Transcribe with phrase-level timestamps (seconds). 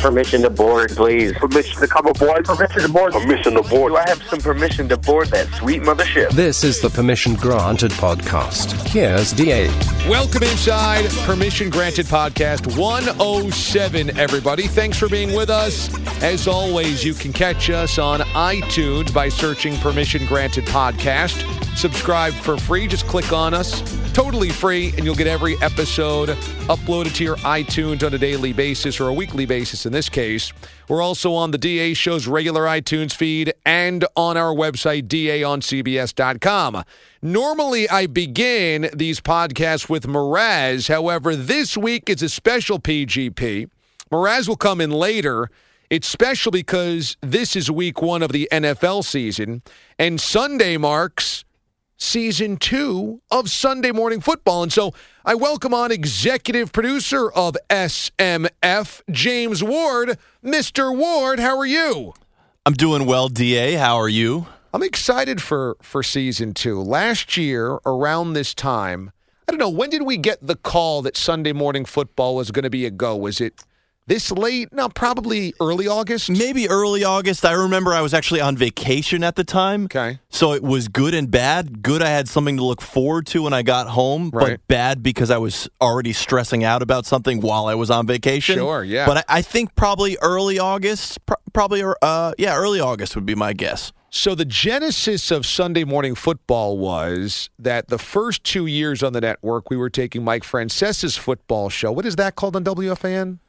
[0.00, 1.32] Permission to board, please.
[1.34, 2.44] Permission to come aboard.
[2.44, 3.12] Permission to board.
[3.12, 3.92] Permission to board.
[3.92, 6.30] Do I have some permission to board that sweet mothership?
[6.30, 8.72] This is the Permission Granted podcast.
[8.86, 9.66] Here's DA.
[10.08, 14.68] Welcome inside Permission Granted Podcast 107, everybody.
[14.68, 15.92] Thanks for being with us.
[16.22, 21.42] As always, you can catch us on iTunes by searching Permission Granted Podcast.
[21.76, 22.86] Subscribe for free.
[22.86, 23.82] Just click on us.
[24.14, 26.30] Totally free, and you'll get every episode
[26.70, 30.52] uploaded to your iTunes on a daily basis or a weekly basis in this case.
[30.90, 36.84] We're also on the DA Show's regular iTunes feed and on our website, daoncbs.com.
[37.22, 40.88] Normally, I begin these podcasts with Mraz.
[40.90, 43.70] However, this week is a special PGP.
[44.12, 45.48] Mraz will come in later.
[45.88, 49.62] It's special because this is week one of the NFL season,
[49.98, 51.45] and Sunday marks
[51.96, 54.62] season two of Sunday Morning Football.
[54.62, 54.92] And so
[55.24, 60.18] I welcome on executive producer of SMF, James Ward.
[60.44, 60.96] Mr.
[60.96, 62.14] Ward, how are you?
[62.64, 63.74] I'm doing well, DA.
[63.74, 64.46] How are you?
[64.74, 66.82] I'm excited for, for season two.
[66.82, 69.12] Last year, around this time,
[69.48, 72.64] I don't know, when did we get the call that Sunday Morning Football was going
[72.64, 73.16] to be a go?
[73.16, 73.62] Was it
[74.06, 74.72] this late?
[74.72, 76.30] No, probably early August.
[76.30, 77.44] Maybe early August.
[77.44, 79.84] I remember I was actually on vacation at the time.
[79.84, 80.18] Okay.
[80.28, 81.82] So it was good and bad.
[81.82, 84.50] Good, I had something to look forward to when I got home, Right.
[84.52, 88.56] but bad because I was already stressing out about something while I was on vacation.
[88.58, 89.06] Sure, yeah.
[89.06, 93.34] But I, I think probably early August, pr- probably, uh, yeah, early August would be
[93.34, 93.92] my guess.
[94.08, 99.20] So the genesis of Sunday morning football was that the first two years on the
[99.20, 101.92] network, we were taking Mike Francesa's football show.
[101.92, 103.40] What is that called on WFAN?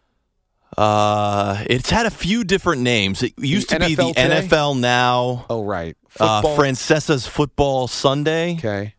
[0.75, 3.23] Uh, it's had a few different names.
[3.23, 4.47] It used to be the NFL Today?
[4.47, 5.95] NFL Now, Oh, right.
[6.19, 8.55] uh, Francesa's Football Sunday.
[8.57, 8.93] okay.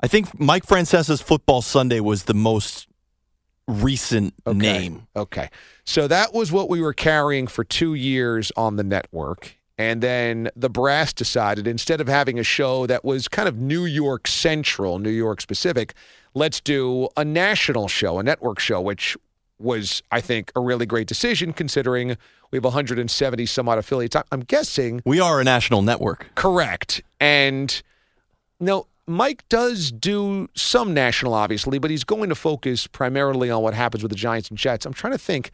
[0.00, 2.86] I think Mike Francesa's Football Sunday was the most
[3.66, 4.56] recent Okay.
[4.56, 5.06] name.
[5.16, 5.50] Okay.
[5.84, 9.56] So that was what we were carrying for two years on the network.
[9.76, 13.84] And then the brass decided instead of having a show that was kind of New
[13.84, 15.94] York central, New York specific,
[16.34, 19.16] let's do a national show, a network show, which
[19.58, 22.16] was, I think, a really great decision considering
[22.50, 24.16] we have 170 some odd affiliates.
[24.32, 26.30] I'm guessing We are a national network.
[26.34, 27.02] Correct.
[27.20, 27.82] And
[28.60, 33.74] no, Mike does do some national, obviously, but he's going to focus primarily on what
[33.74, 34.86] happens with the Giants and Jets.
[34.86, 35.50] I'm trying to think.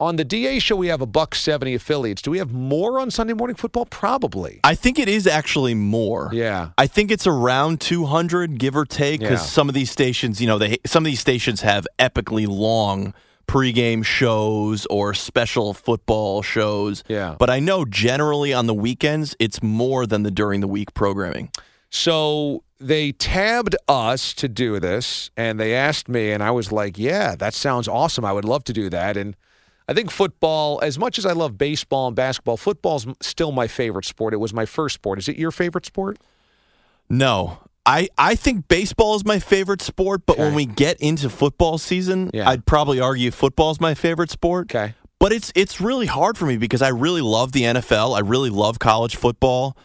[0.00, 2.20] On the DA show, we have a buck 70 affiliates.
[2.20, 3.86] Do we have more on Sunday Morning Football?
[3.86, 4.58] Probably.
[4.64, 6.30] I think it is actually more.
[6.32, 6.70] Yeah.
[6.76, 9.46] I think it's around 200, give or take, because Yeah.
[9.46, 13.14] some of these stations, you know, they some of these stations have epically long
[13.46, 17.04] pregame shows or special football shows.
[17.08, 17.36] Yeah.
[17.38, 21.50] But I know generally on the weekends, it's more than the during the week programming.
[21.90, 26.98] So they tabbed us to do this, and they asked me, and I was like,
[26.98, 28.24] "Yeah, that sounds awesome.
[28.24, 29.36] I would love to do that." And
[29.88, 34.06] I think football, as much as I love baseball and basketball, football's still my favorite
[34.06, 34.34] sport.
[34.34, 35.18] It was my first sport.
[35.18, 36.18] Is it your favorite sport?
[37.08, 37.58] No.
[37.86, 42.30] I, I think baseball is my favorite sport, but when we get into football season,
[42.32, 42.48] Yeah.
[42.48, 44.74] I'd probably argue football is my favorite sport.
[44.74, 44.94] Okay.
[45.20, 48.16] But it's it's really hard for me because I really love the NFL.
[48.16, 49.76] I really love college football.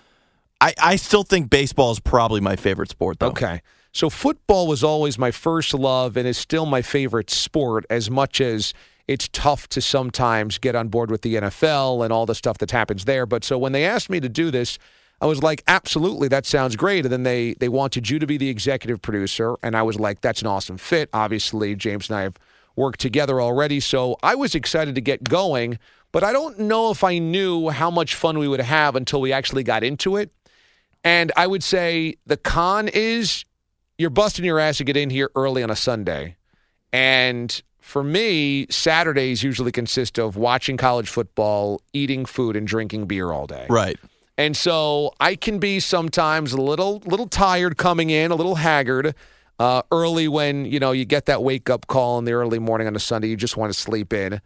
[0.61, 3.27] I, I still think baseball is probably my favorite sport, though.
[3.27, 3.61] Okay.
[3.93, 8.41] So football was always my first love and is still my favorite sport as much
[8.41, 8.73] as
[9.07, 12.71] it's tough to sometimes get on board with the NFL and all the stuff that
[12.71, 13.25] happens there.
[13.25, 14.77] But so when they asked me to do this,
[15.21, 17.05] I was like, absolutely, that sounds great.
[17.05, 20.21] And then they they wanted you to be the executive producer, and I was like,
[20.21, 21.09] that's an awesome fit.
[21.13, 22.37] Obviously, James and I have
[22.75, 25.77] worked together already, so I was excited to get going.
[26.11, 29.31] But I don't know if I knew how much fun we would have until we
[29.31, 30.31] actually got into it.
[31.03, 33.45] And I would say the con is
[33.97, 36.37] you're busting your ass to get in here early on a Sunday.
[36.91, 43.31] And for me, Saturdays usually consist of watching college football, eating food, and drinking beer
[43.31, 43.67] all day.
[43.69, 43.99] Right.
[44.39, 49.13] And so I can be sometimes a little little tired coming in, a little haggard
[49.59, 52.87] uh, early when you know you get that wake up call in the early morning
[52.87, 53.27] on a Sunday.
[53.27, 54.39] You just want to sleep in.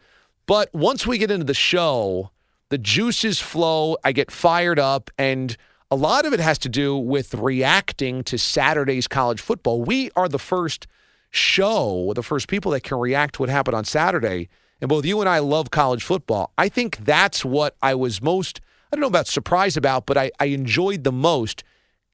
[0.48, 2.31] But once we get into the show,
[2.69, 3.95] the juices flow.
[4.04, 5.56] I get fired up, and
[5.92, 9.84] a lot of it has to do with reacting to Saturday's college football.
[9.84, 10.88] We are the first
[11.30, 14.50] show, the first people that can react to what happened on Saturday.
[14.81, 16.51] And both you and I love college football.
[16.57, 18.60] I think that's what I was most,
[18.94, 21.63] I don't know about surprised about, but I, I enjoyed the most.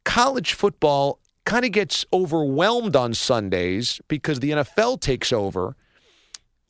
[0.06, 5.76] College football kind of gets overwhelmed on Sundays because the NFL takes over.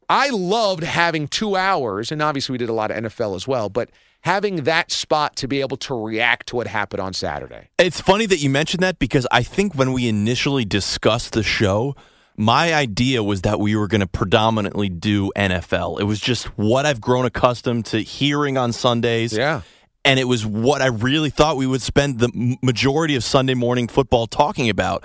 [0.10, 3.70] I loved having two hours, and obviously we did a lot of NFL as well,
[3.70, 3.92] but
[4.22, 7.70] having that spot to be able to react to what happened on Saturday.
[7.78, 11.96] It's funny that you mentioned that because I think when we initially discussed the show,
[12.36, 16.00] my idea was that we were going to predominantly do NFL.
[16.00, 19.34] It was just what I've grown accustomed to hearing on Sundays.
[19.34, 19.62] Yeah.
[20.06, 23.88] And it was what I really thought we would spend the majority of Sunday morning
[23.88, 25.04] football talking about.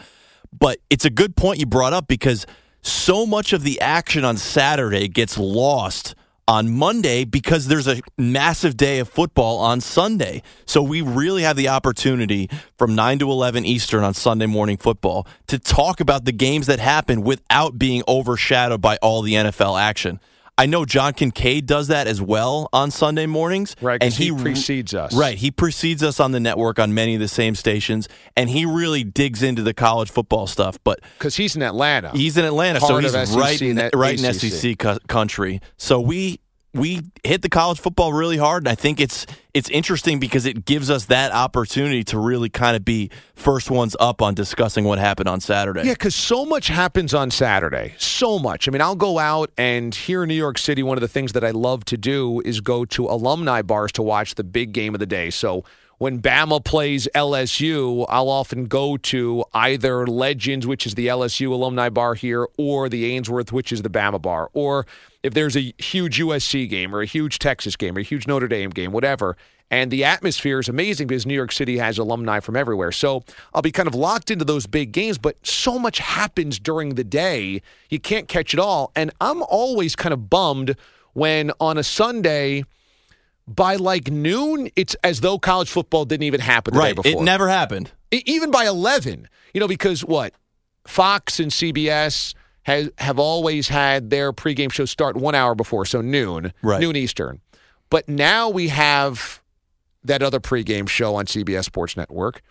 [0.57, 2.47] But it's a good point you brought up because
[2.81, 6.15] so much of the action on Saturday gets lost
[6.47, 10.43] on Monday because there's a massive day of football on Sunday.
[10.67, 15.27] So we really have the opportunity from 9 to 11 Eastern on Sunday morning football
[15.47, 20.21] to talk about the games that happen without being overshadowed by all the NFL action.
[20.57, 23.75] I know John Kincade does that as well on Sunday mornings.
[23.81, 25.13] Right, and he precedes us.
[25.13, 28.65] Right, he precedes us on the network on many of the same stations, and he
[28.65, 30.79] really digs into the college football stuff.
[30.85, 32.11] But Because he's in Atlanta.
[32.13, 35.61] He's in Atlanta, so he's right in right in SEC co- country.
[35.77, 36.39] So we
[36.75, 40.65] we hit the college football really hard, and I think it's it's interesting because it
[40.65, 44.99] gives us that opportunity to really kind of be first ones up on discussing what
[44.99, 45.85] happened on Saturday.
[45.85, 47.95] Yeah, because so much happens on Saturday.
[47.99, 48.67] So much.
[48.67, 51.33] I mean, I'll go out and here in New York City, one of the things
[51.33, 54.95] that I love to do is go to alumni bars to watch the big game
[54.95, 55.31] of the day.
[55.31, 55.65] So
[55.99, 61.89] when Bama plays LSU, I'll often go to either Legends, which is the LSU alumni
[61.89, 64.51] bar here, or the Ainsworth, which is the Bama bar.
[64.53, 64.87] Or
[65.25, 68.47] if there's a huge USC game or a huge Texas game or a huge Notre
[68.47, 69.37] Dame game, whatever.
[69.71, 72.93] And the atmosphere is amazing because New York City has alumni from everywhere.
[72.93, 76.95] So I'll be kind of locked into those big games, but so much happens during
[76.95, 78.93] the day, you can't catch it all.
[78.95, 80.77] And I'm always kind of bummed
[81.15, 82.65] when on a Sunday,
[83.49, 86.95] by like noon, it's as though college football didn't even happen the right.
[86.95, 87.23] day before.
[87.23, 87.91] It never happened.
[88.13, 90.35] Even by 11 you know because what
[90.87, 96.01] fox and cbs has have always had their pregame show start one hour before so
[96.01, 96.81] noon Right.
[96.81, 97.41] noon eastern
[97.91, 99.41] but now we have
[100.03, 102.43] that other pregame show on cbs sports network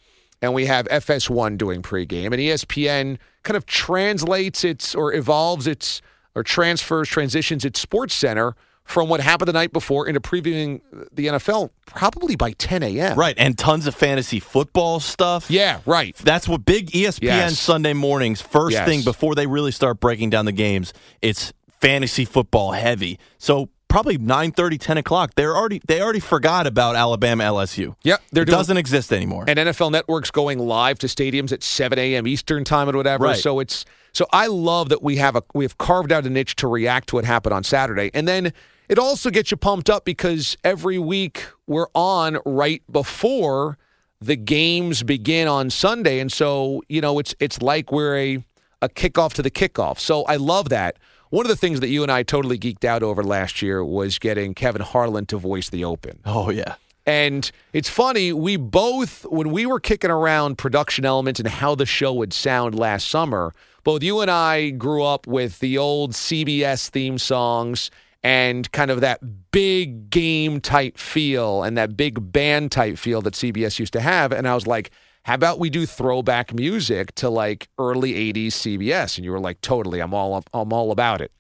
[0.42, 6.02] and we have fs1 doing pregame and espn kind of translates its or evolves its
[6.36, 10.82] or transfers transitions its sports center from what happened the night before into previewing
[11.12, 15.50] the nfl probably by 10 a.m Right, and tons of fantasy football stuff.
[15.50, 17.60] yeah right That's what big ESPN Yes.
[17.60, 18.86] Sunday mornings, first Yes.
[18.88, 23.20] thing before they really start breaking down the games, it's fantasy football heavy.
[23.38, 27.96] So probably 9 10 o'clock, they're already they already forgot about Alabama LSU.
[28.04, 29.46] Yep, they're it doing- doesn't exist anymore.
[29.48, 32.26] and NFL Network's going live to stadiums at 7 a.m.
[32.28, 33.26] Eastern time and whatever.
[33.26, 33.38] Right.
[33.38, 36.56] So it's so I love that we have a we have carved out a niche
[36.58, 38.54] to react to what happened on Saturday, and then
[38.90, 43.78] it also gets you pumped up because every week we're on right before
[44.22, 48.44] the games begin on Sunday, and so you know it's it's like we're a
[48.82, 50.00] a kickoff to the kickoff.
[50.00, 50.98] So I love that.
[51.30, 54.20] One of the things that you and I totally geeked out over last year was
[54.20, 56.20] getting Kevin Harlan to voice the Open.
[56.26, 56.76] oh yeah.
[57.06, 61.86] And it's funny, we both, when we were kicking around production elements and how the
[61.86, 66.90] show would sound last summer, both you and I grew up with the old CBS
[66.90, 67.92] theme songs
[68.24, 69.20] and kind of that
[69.52, 74.32] big game type feel and that big band type feel that CBS used to have.
[74.32, 74.92] And I was like,
[75.24, 79.18] how about we do throwback music to like early 80s CBS?
[79.18, 81.32] And you were like, totally, I'm all, I'm all about it.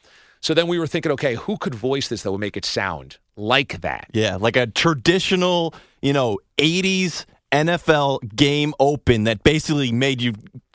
[0.42, 3.18] So then we were thinking, okay, who could voice this that would make it sound
[3.38, 4.08] like that?
[4.14, 10.34] Yeah, like a traditional, you know, 80s NFL game open that basically made you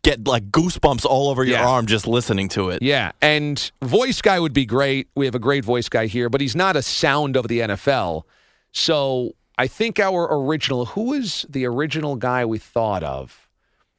[0.08, 1.66] get like goosebumps all over your Yeah.
[1.68, 2.82] arm just listening to it.
[2.82, 5.08] Yeah, and voice guy would be great.
[5.14, 8.22] We have a great voice guy here, but he's not a sound of the NFL.
[8.72, 13.48] So I think our original, who was the original guy we thought of?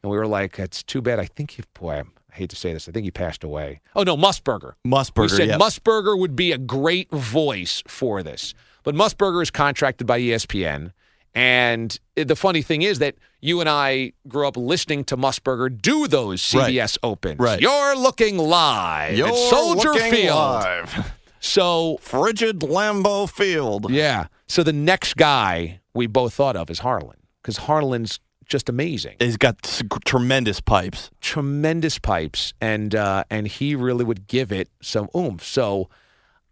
[0.02, 1.20] And we were like, it's too bad.
[1.20, 2.88] I think he, boy, I hate to say this.
[2.88, 3.82] I think he passed away.
[3.96, 4.74] Oh, no, Musburger.
[4.88, 5.58] Musburger, We said yeah.
[5.58, 8.54] Musburger would be a great voice for this.
[8.84, 10.94] But Musburger is contracted by ESPN.
[11.36, 16.08] And the funny thing is that you and I grew up listening to Musburger do
[16.08, 16.74] those Right.
[16.74, 17.40] CBS Opens.
[17.40, 17.62] Right.
[17.62, 20.36] You're looking live You're at Soldier Field.
[20.36, 21.14] live.
[21.40, 23.90] So, Frigid Lambeau Field.
[23.92, 24.26] yeah.
[24.48, 27.18] So the next guy we both thought of is Harlan.
[27.42, 29.16] because Harlan's just amazing.
[29.20, 29.62] He's got
[30.06, 31.12] tremendous pipes.
[31.22, 35.44] tremendous pipes, and uh, and he really would give it some oomph.
[35.46, 35.88] So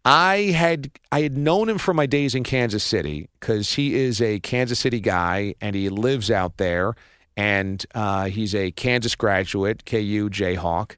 [0.09, 4.21] I had I had known him from my days in Kansas City because he is
[4.21, 6.93] a Kansas City guy and he lives out there,
[7.35, 10.95] and uh, he's a Kansas graduate, KU Jayhawk.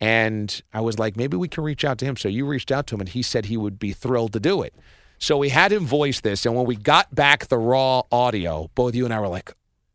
[0.00, 2.16] And I was like, maybe we can reach out to him.
[2.16, 4.62] So you reached out to him, and he said he would be thrilled to do
[4.62, 4.76] it.
[5.18, 8.94] So we had him voice this, and when we got back the raw audio, both
[8.94, 9.52] you and I were like,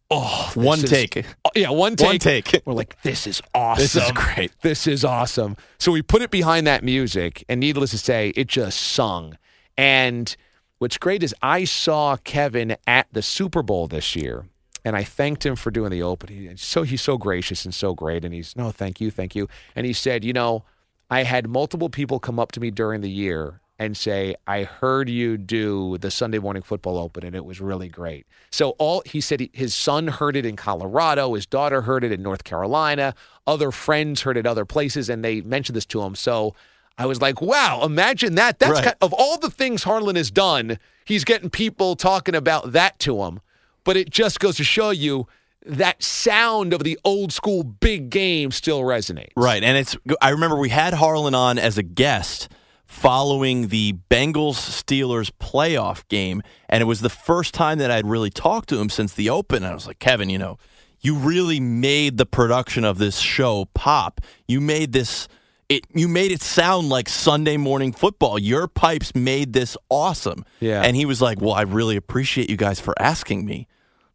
[0.09, 1.25] "Oh, One is- take.
[1.45, 2.07] Oh, yeah, one take.
[2.07, 2.61] One take.
[2.65, 3.83] We're like, this is awesome.
[3.83, 4.51] This is great.
[4.61, 5.57] This is awesome.
[5.79, 9.37] So we put it behind that music, and needless to say, it just sung.
[9.77, 10.35] And
[10.79, 14.45] what's great is I saw Kevin at the Super Bowl this year,
[14.85, 16.55] and I thanked him for doing the opening.
[16.57, 19.47] So he's so gracious and so great, and he's no, thank you, thank you.
[19.75, 20.63] And he said, you know,
[21.09, 25.07] I had multiple people come up to me during the year and say, I heard
[25.09, 28.25] you do the Sunday morning football open and it was really great.
[28.49, 32.11] So all he said he, his son heard it in Colorado, his daughter heard it
[32.11, 33.13] in North Carolina,
[33.45, 36.15] other friends heard it other places and they mentioned this to him.
[36.15, 36.55] So
[36.97, 38.57] I was like, wow, imagine that.
[38.57, 38.83] That's Right.
[38.85, 43.23] kind, of all the things Harlan has done, he's getting people talking about that to
[43.23, 43.41] him.
[43.83, 45.27] But it just goes to show you
[45.65, 49.31] that sound of the old school big game still resonates.
[49.35, 49.63] Right.
[49.63, 52.49] And it's I remember we had Harlan on as a guest
[52.87, 58.29] following the Bengals Steelers playoff game and it was the first time that I'd really
[58.29, 60.57] talked to him since the open and I was like, "Kevin, you know,
[61.01, 64.21] you really made the production of this show pop.
[64.47, 65.27] You made this
[65.69, 68.39] it you made it sound like Sunday morning football.
[68.39, 70.81] Your pipes made this awesome." Yeah.
[70.81, 73.67] And he was like, "Well, I really appreciate you guys for asking me."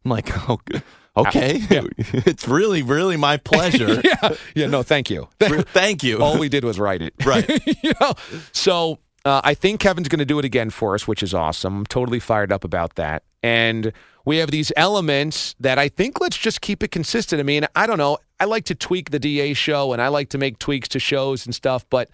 [0.03, 0.59] I'm like, "Oh,
[1.17, 1.59] okay.
[1.69, 4.35] it's really really my pleasure." yeah.
[4.55, 4.67] Yeah.
[4.67, 5.27] No, thank you.
[5.39, 6.21] Thank you.
[6.21, 7.13] All we did was write it.
[7.25, 7.47] Right.
[7.83, 8.13] you know?
[8.51, 11.79] So uh, I think Kevin's going to do it again for us, which is awesome.
[11.79, 13.23] I'm totally fired up about that.
[13.41, 13.93] And
[14.25, 17.39] we have these elements that I think let's just keep it consistent.
[17.39, 18.17] I mean, I don't know.
[18.39, 21.45] I like to tweak the DA show and I like to make tweaks to shows
[21.45, 22.09] and stuff, but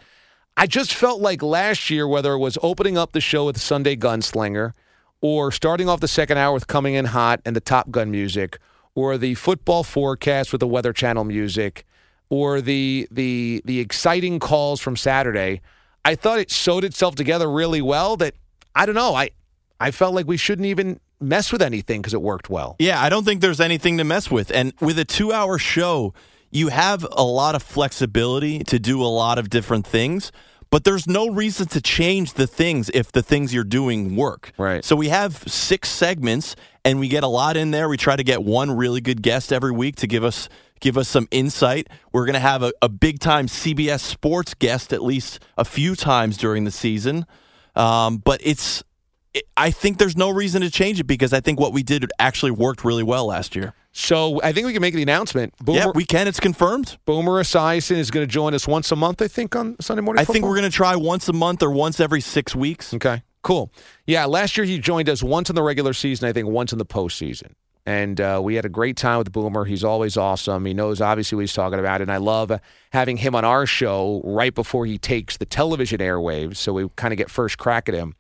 [0.58, 3.96] I just felt like last year, whether it was opening up the show with Sunday
[3.96, 4.74] Gunslinger
[5.22, 8.60] or starting off the second hour with Coming In Hot and the Top Gun music
[8.96, 11.86] or the football forecast with the Weather Channel music
[12.30, 15.62] or the the the exciting calls from Saturday,
[16.06, 18.36] I thought it sewed itself together really well that
[18.76, 19.32] I don't know, I
[19.80, 22.76] I felt like we shouldn't even mess with anything because it worked well.
[22.80, 24.52] Yeah, I don't think there's anything to mess with.
[24.52, 26.14] And with a two hour show,
[26.52, 30.32] you have a lot of flexibility to do a lot of different things,
[30.70, 34.52] but there's no reason to change the things if the things you're doing work.
[34.58, 34.84] Right.
[34.84, 36.56] So we have six segments
[36.86, 37.90] and we get a lot in there.
[37.90, 41.08] We try to get one really good guest every week to give us give us
[41.08, 41.88] some insight.
[42.12, 45.96] We're going to have a, a big time CBS sports guest at least a few
[45.96, 47.26] times during the season.
[47.76, 48.84] Um, but it's
[49.34, 52.10] it, I think there's no reason to change it because I think what we did
[52.20, 53.74] actually worked really well last year.
[53.92, 55.54] So I think we can make the announcement.
[55.58, 56.28] Boomer, yeah, we can.
[56.28, 56.98] It's confirmed.
[57.06, 60.22] Boomer Esiason is going to join us once a month, I think, on Sunday morning.
[60.22, 62.94] I think we're going to try once a month or once every six weeks.
[62.94, 63.72] Okay, cool.
[64.06, 66.78] Yeah, last year he joined us once in the regular season, I think once in
[66.78, 67.54] the postseason.
[67.86, 69.66] And uh, we had a great time with Boomer.
[69.66, 70.66] He's always awesome.
[70.66, 72.02] He knows obviously what he's talking about.
[72.02, 72.52] And I love
[72.92, 76.58] having him on our show right before he takes the television airwaves.
[76.58, 78.16] So we kind of get first crack at him.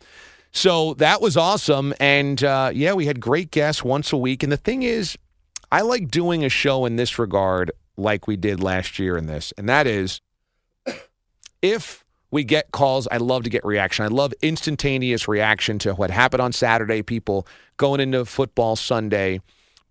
[0.51, 1.93] So that was awesome.
[1.99, 4.41] And uh, yeah, we had great guests once a week.
[4.41, 5.17] And the thing is,
[5.71, 9.53] I like doing a show in this regard like we did last year in this.
[9.57, 10.21] And that is
[11.61, 14.05] if we get calls, I love to get reaction.
[14.05, 19.41] I love instantaneous reaction to what happened on Saturday, people going into football Sunday.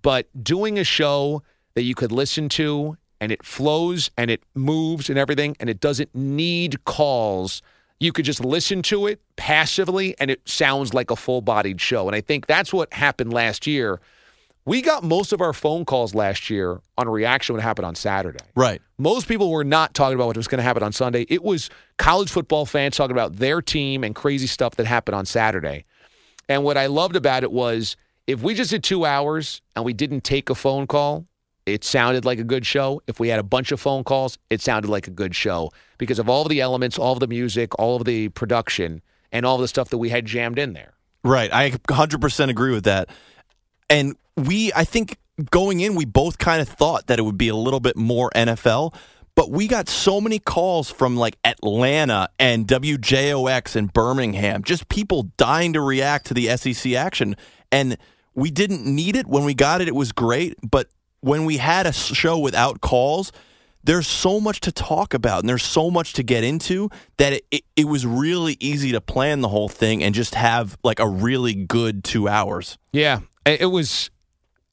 [0.03, 1.43] But doing a show
[1.75, 5.81] that you could listen to and it flows and it moves and everything and it
[5.81, 7.63] doesn't need calls.
[8.01, 12.07] You could just listen to it passively and it sounds like a full bodied show.
[12.07, 14.01] And I think that's what happened last year.
[14.69, 18.45] We got most of our phone calls last year on reaction what happened on Saturday.
[18.55, 18.83] Right.
[18.99, 21.25] Most people were not talking about what was going to happen on Sunday.
[21.31, 25.25] It was college football fans talking about their team and crazy stuff that happened on
[25.25, 25.87] Saturday.
[26.51, 27.97] And what I loved about it was
[28.27, 31.25] if we just did two hours and we didn't take a phone call,
[31.65, 33.01] it sounded like a good show.
[33.07, 36.19] If we had a bunch of phone calls, it sounded like a good show because
[36.19, 39.01] of all of the elements, all of the music, all of the production,
[39.33, 40.93] and all of the stuff that we had jammed in there.
[41.25, 41.51] Right.
[41.51, 43.09] I 100% agree with that.
[43.89, 44.15] And
[44.47, 45.19] we, I think
[45.51, 48.31] going in, we both kind of thought that it would be a little bit more
[48.35, 48.95] NFL,
[49.35, 55.31] but we got so many calls from like Atlanta and WJOX and Birmingham, just people
[55.37, 57.37] dying to react to the SEC action.
[57.71, 57.97] And
[58.35, 59.27] we didn't need it.
[59.27, 60.55] When we got it, it was great.
[60.69, 60.89] But
[61.21, 63.31] when we had a show without calls,
[63.85, 67.45] there's so much to talk about and there's so much to get into that it,
[67.51, 71.09] it, it was really easy to plan the whole thing and just have like a
[71.09, 72.77] really good two hours.
[72.93, 74.11] Yeah, it was.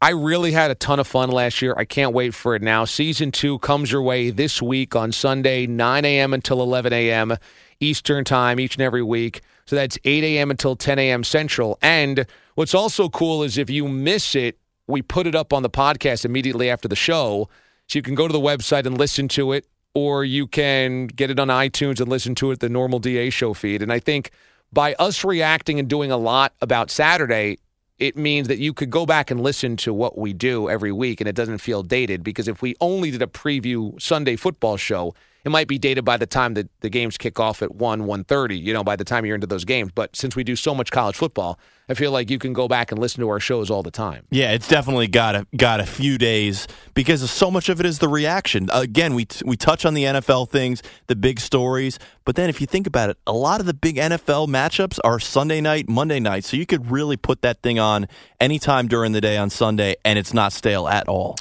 [0.02, 1.74] I really had a ton of fun last year.
[1.78, 2.86] I can't wait for it now.
[2.86, 6.34] Season two comes your way this week on Sunday, 9 a.m.
[6.34, 7.36] until 11 a.m.
[7.80, 9.42] Eastern Time each and every week.
[9.66, 10.52] So that's 8 a.m.
[10.52, 11.24] until 10 a.m.
[11.24, 11.80] Central.
[11.82, 15.70] And what's also cool is if you miss it, we put it up on the
[15.70, 17.50] podcast immediately after the show.
[17.88, 21.32] So you can go to the website and listen to it, or you can get
[21.32, 23.82] it on iTunes and listen to it, the normal DA show feed.
[23.82, 24.32] And I think
[24.72, 27.58] by us reacting and doing a lot about Saturday,
[28.00, 31.22] it means that you could go back and listen to what we do every week
[31.22, 35.14] and it doesn't feel dated because if we only did a preview Sunday football show,
[35.46, 38.62] it might be dated by the time that the games kick off at 1 1.30
[38.62, 40.92] you know by the time you're into those games but since we do so much
[40.92, 43.84] college football i feel like you can go back and listen to our shows all
[43.84, 47.80] the time Yeah, it's definitely got a got a few days because so much of
[47.80, 48.70] it is the reaction.
[48.74, 52.68] Again, we we touch on the NFL things, the big stories, but then if you
[52.68, 56.44] think about it, a lot of the big NFL matchups are Sunday night, Monday night,
[56.44, 58.08] so you could really put that thing on
[58.40, 61.36] anytime during the day on Sunday, and it's not stale at all.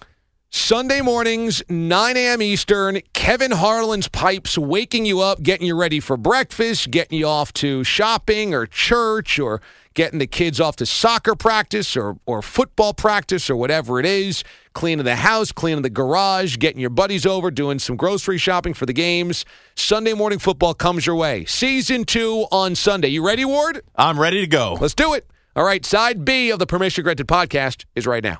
[0.56, 2.40] Sunday mornings, 9 a.m.
[2.40, 7.52] Eastern, Kevin Harlan's pipes waking you up, getting you ready for breakfast, getting you off
[7.54, 9.60] to shopping or church or
[9.94, 14.44] getting the kids off to soccer practice or, or football practice or whatever it is,
[14.74, 18.86] cleaning the house, cleaning the garage, getting your buddies over, doing some grocery shopping for
[18.86, 19.44] the games.
[19.74, 21.44] Sunday morning football comes your way.
[21.46, 23.08] Season two on Sunday.
[23.08, 23.82] You ready, Ward?
[23.96, 24.78] I'm ready to go.
[24.80, 25.26] Let's do it.
[25.56, 28.38] All right, side B of the Permission Granted podcast is right now.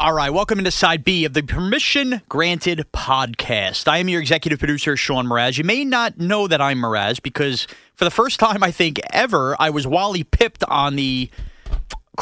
[0.00, 3.88] All right, welcome into side B of the Permission Granted podcast.
[3.88, 5.58] I am your executive producer, Sean Mraz.
[5.58, 9.56] You may not know that I'm Mraz because for the first time, I think ever,
[9.58, 11.30] I was Wally pipped on the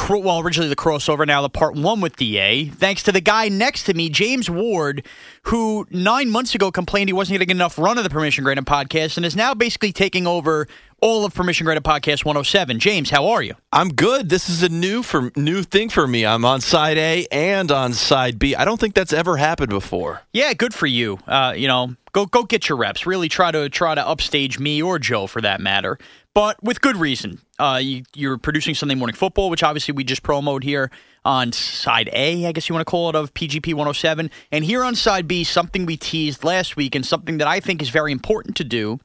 [0.09, 3.83] well, originally the crossover, now the part one with DA, thanks to the guy next
[3.83, 5.05] to me, James Ward,
[5.43, 9.17] who nine months ago complained he wasn't getting enough run of the Permission Granted podcast
[9.17, 10.67] and is now basically taking over
[10.99, 12.79] all of Permission Granted Podcast 107.
[12.79, 13.53] James, how are you?
[13.71, 14.29] I'm good.
[14.29, 16.25] This is a new for new thing for me.
[16.25, 18.55] I'm on side A and on side B.
[18.55, 20.23] I don't think that's ever happened before.
[20.33, 21.19] Yeah, good for you.
[21.27, 23.05] Uh, you know, go go get your reps.
[23.05, 25.99] Really try to try to upstage me or Joe for that matter,
[26.33, 27.41] but with good reason.
[27.59, 30.91] Uh, you, you're producing Sunday Morning Football, which obviously we just promoted here
[31.25, 34.83] on side A, I guess you want to call it, of PGP 107, and here
[34.83, 38.11] on side B, something we teased last week and something that I think is very
[38.11, 38.99] important to do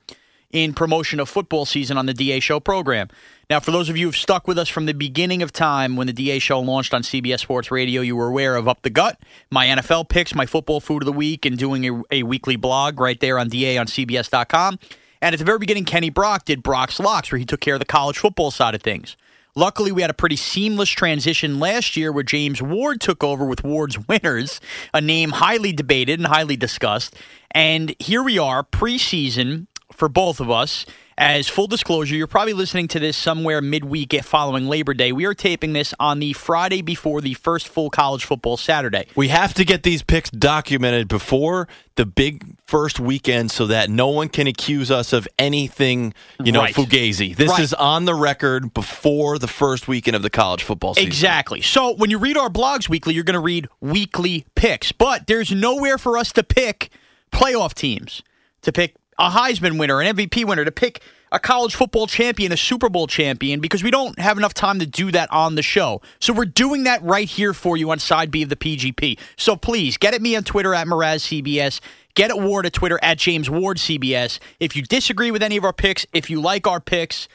[0.52, 3.08] in promotion of football season on the DA Show program.
[3.50, 6.06] Now, for those of you who've stuck with us from the beginning of time when
[6.06, 9.18] the DA Show launched on CBS Sports Radio, you were aware of Up the Gut,
[9.50, 13.00] my NFL picks, my football food of the week, and doing a, a weekly blog
[13.00, 14.78] right there on DA on CBS.com.
[15.20, 17.80] And at the very beginning, Kenny Brock did Brock's Locks, where he took care of
[17.80, 19.16] the college football side of things.
[19.54, 23.62] Luckily, we had a pretty seamless transition last year where James Ward took over with
[23.62, 24.60] Ward's Winners,
[24.94, 27.14] a name highly debated and highly discussed.
[27.50, 30.84] And here we are, preseason for both of us.
[31.18, 35.12] As full disclosure, you're probably listening to this somewhere midweek following Labor Day.
[35.12, 39.06] We are taping this on the Friday before the first full college football Saturday.
[39.14, 44.08] We have to get these picks documented before the big first weekend so that no
[44.08, 46.74] one can accuse us of anything, you know, Right.
[46.74, 47.36] fugazi.
[47.36, 47.60] This Right.
[47.60, 51.06] is on the record before the first weekend of the college football season.
[51.08, 51.60] Exactly.
[51.60, 55.52] So when you read our blogs weekly, you're going to read weekly picks, but there's
[55.52, 56.90] nowhere for us to pick
[57.30, 58.22] playoff teams,
[58.62, 62.56] to pick a Heisman winner, an MVP winner, to pick a college football champion, a
[62.56, 66.02] Super Bowl champion, because we don't have enough time to do that on the show.
[66.18, 69.16] So we're doing that right here for you on side B of the PGP.
[69.36, 71.80] So please get at me on Twitter at MarazCBS.
[72.16, 74.40] Get at Ward at Twitter at James Ward CBS.
[74.58, 77.28] If you disagree with any of our picks, if you like our picks,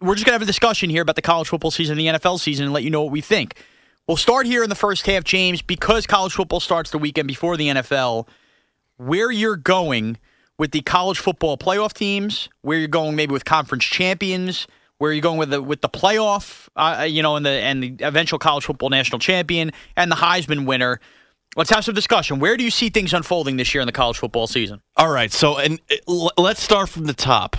[0.00, 2.18] we're just going to have a discussion here about the college football season and the
[2.20, 3.60] NFL season and let you know what we think.
[4.06, 7.56] We'll start here in the first half, James, because college football starts the weekend before
[7.56, 8.28] the NFL.
[8.98, 10.18] Where you're going
[10.58, 14.66] with the college football playoff teams, where you're going maybe with conference champions,
[14.98, 17.96] where you're going with the with the playoff, uh, you know, and the and the
[18.00, 21.00] eventual college football national champion and the Heisman winner.
[21.56, 22.40] Let's have some discussion.
[22.40, 24.80] Where do you see things unfolding this year in the college football season?
[24.96, 27.56] All right, so and uh, let's start from the top.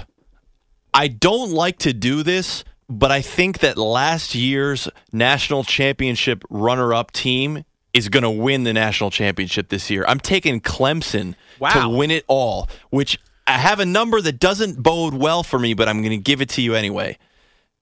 [0.94, 7.12] I don't like to do this, but I think that last year's national championship runner-up
[7.12, 10.06] team is going to win the national championship this year.
[10.08, 11.70] I'm taking Clemson Wow.
[11.72, 15.74] to win it all, which I have a number that doesn't bode well for me,
[15.74, 17.18] but I'm going to give it to you anyway.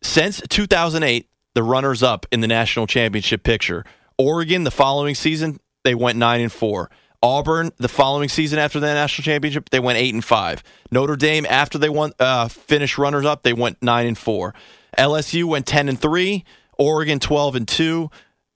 [0.02, 3.86] Since 2008, the runners up in the national championship picture.
[4.18, 6.90] Oregon, the following season, they went 9 and 4.
[7.24, 10.64] Auburn, the following season after the national championship, they went 8 and 5.
[10.92, 14.54] Notre Dame, after they won, uh, finished runners up, they went 9 and 4.
[14.98, 16.44] LSU went 10 and 3.
[16.78, 18.12] Oregon 12 and 2.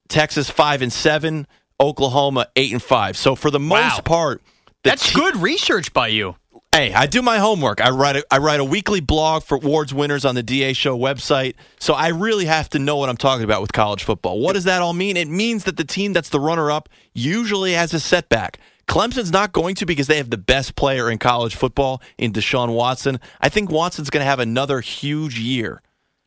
[0.10, 1.48] Texas 5 and 7.
[1.80, 3.16] Oklahoma 8 and 5.
[3.16, 4.02] So for the most Wow.
[4.04, 4.42] part,
[4.84, 6.36] the That's te- good research by you.
[6.74, 7.82] Hey, I do my homework.
[7.82, 10.98] I write a, I write a weekly blog for awards winners on the DA Show
[10.98, 11.54] website.
[11.80, 14.40] So I really have to know what I'm talking about with college football.
[14.40, 15.18] What does that all mean?
[15.18, 18.60] It means that the team that's the runner up usually has a setback.
[18.88, 22.74] Clemson's not going to because they have the best player in college football in Deshaun
[22.74, 23.20] Watson.
[23.40, 25.82] I think Watson's going to have another huge year.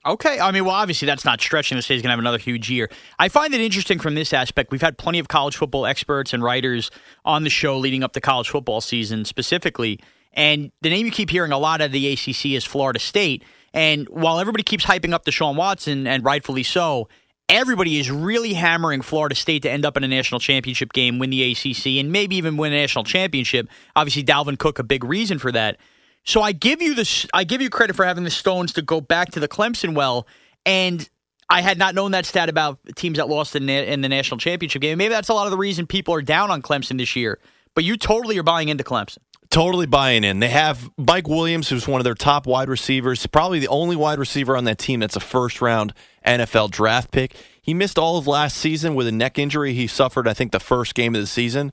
[0.07, 0.41] Okay.
[0.41, 2.71] I mean, well, obviously that's not stretching to say he's going to have another huge
[2.71, 2.89] year.
[3.19, 4.71] I find it interesting from this aspect.
[4.71, 6.91] We've had plenty of college football experts and writers
[7.25, 10.01] on the show leading up to college football season specifically.
[10.33, 13.45] And the name you keep hearing a lot of the ACC is Florida State.
[13.75, 17.09] And while everybody keeps hyping up Deshaun Watson, and rightfully so,
[17.49, 21.31] everybody is really hammering Florida State to end up in a national championship game, win
[21.31, 23.69] the ACC, and maybe even win a national championship.
[23.97, 25.77] Obviously, Dalvin Cook, a big reason for that.
[26.25, 27.27] So I give you this.
[27.33, 30.27] I give you credit for having the stones to go back to the Clemson well,
[30.67, 31.09] and
[31.49, 34.81] I had not known that stat about teams that lost in, in the national championship
[34.81, 34.99] game.
[34.99, 37.41] Maybe that's a lot of the reason people are down on Clemson this year.
[37.75, 39.19] But you totally are buying into Clemson.
[39.51, 40.39] Totally buying in.
[40.39, 44.21] They have Mike Williams, who's one of their top wide receivers, probably the only wide
[44.21, 45.93] receiver on that team that's a first round
[46.25, 47.35] NFL draft pick.
[47.61, 50.61] He missed all of last season with a neck injury he suffered, I think, the
[50.61, 51.73] first game of the season.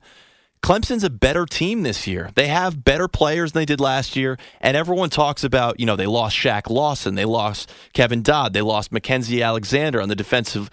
[0.62, 2.30] Clemson's a better team this year.
[2.34, 5.96] They have better players than they did last year, and everyone talks about, you know,
[5.96, 10.68] they lost Shaq Lawson, they lost Kevin Dodd, they lost Mackensie Alexander on the defensive,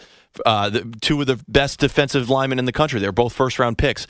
[0.45, 2.99] uh, the, two of the best defensive linemen in the country.
[2.99, 4.07] They're both first round picks.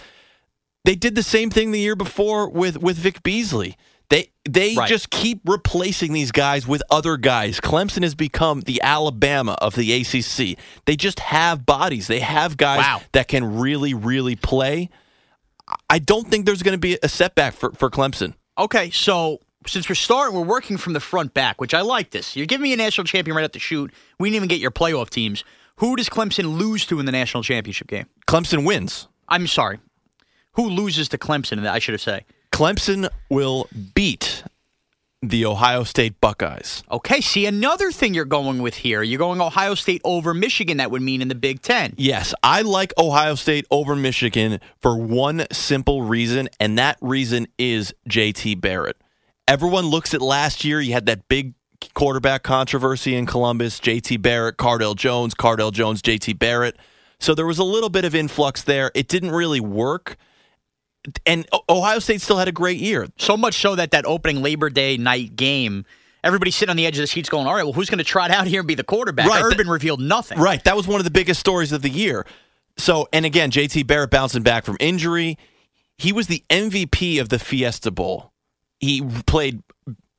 [0.86, 3.76] They did the same thing the year before with with Vic Beasley.
[4.10, 4.88] They they Right.
[4.88, 7.60] just keep replacing these guys with other guys.
[7.60, 10.58] Clemson has become the Alabama of the ACC.
[10.86, 12.06] They just have bodies.
[12.06, 13.02] They have guys Wow.
[13.14, 14.90] that can really really play.
[15.89, 18.34] I don't think there's going to be a setback for, for Clemson.
[18.58, 22.36] Okay, so since we're starting, we're working from the front back, which I like this.
[22.36, 23.91] You're giving me a national champion right at the shoot.
[24.19, 25.43] We didn't even get your playoff teams.
[25.78, 28.06] Who does Clemson lose to in the national championship game?
[28.28, 29.08] Clemson wins.
[29.28, 29.80] I'm sorry.
[30.54, 31.67] Who loses to Clemson?
[31.67, 32.25] I should have said.
[32.54, 34.43] Clemson will beat
[35.30, 36.84] the Ohio State Buckeyes.
[36.92, 39.04] Okay, see another thing you're going with here.
[39.04, 40.78] You're going Ohio State over Michigan.
[40.78, 41.94] That would mean in the Big Ten.
[41.98, 47.94] Yes, I like Ohio State over Michigan for one simple reason, and that reason is
[48.10, 48.98] JT Barrett.
[49.48, 51.54] Everyone looks at last year, you had that big
[51.94, 56.78] quarterback controversy in Columbus JT Barrett, Cardale Jones, Cardale Jones, JT Barrett.
[57.20, 58.92] So there was a little bit of influx there.
[58.94, 60.18] It didn't really work.
[61.26, 63.08] And Ohio State still had a great year.
[63.18, 65.86] So much so that that opening Labor Day night game,
[66.24, 68.04] everybody's sitting on the edge of the seats going, all right, well, who's going to
[68.04, 69.28] trot out here and be the quarterback?
[69.28, 70.39] Right, Urban revealed nothing.
[70.39, 70.63] Right.
[70.63, 72.26] That was one of the biggest stories of the year.
[72.78, 75.38] So, and again, JT Barrett bouncing back from injury.
[75.98, 78.32] He was the MVP of the Fiesta Bowl.
[78.80, 79.63] He played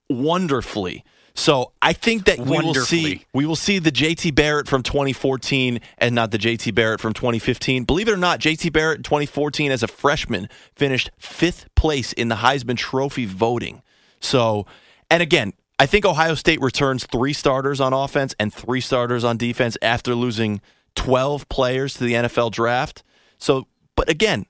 [0.08, 1.04] wonderfully.
[1.36, 5.80] So I think that we will see we will see the JT Barrett from 2014
[5.98, 7.84] and not the JT Barrett from 2015.
[7.84, 12.28] Believe it or not, JT Barrett in 2014 as a freshman finished fifth place in
[12.28, 13.82] the Heisman Trophy voting.
[14.18, 14.66] So,
[15.10, 19.36] and again, I think Ohio State returns three starters on offense and three starters on
[19.36, 20.62] defense after losing
[20.94, 23.02] 12 players to the NFL draft.
[23.36, 24.46] So, but again,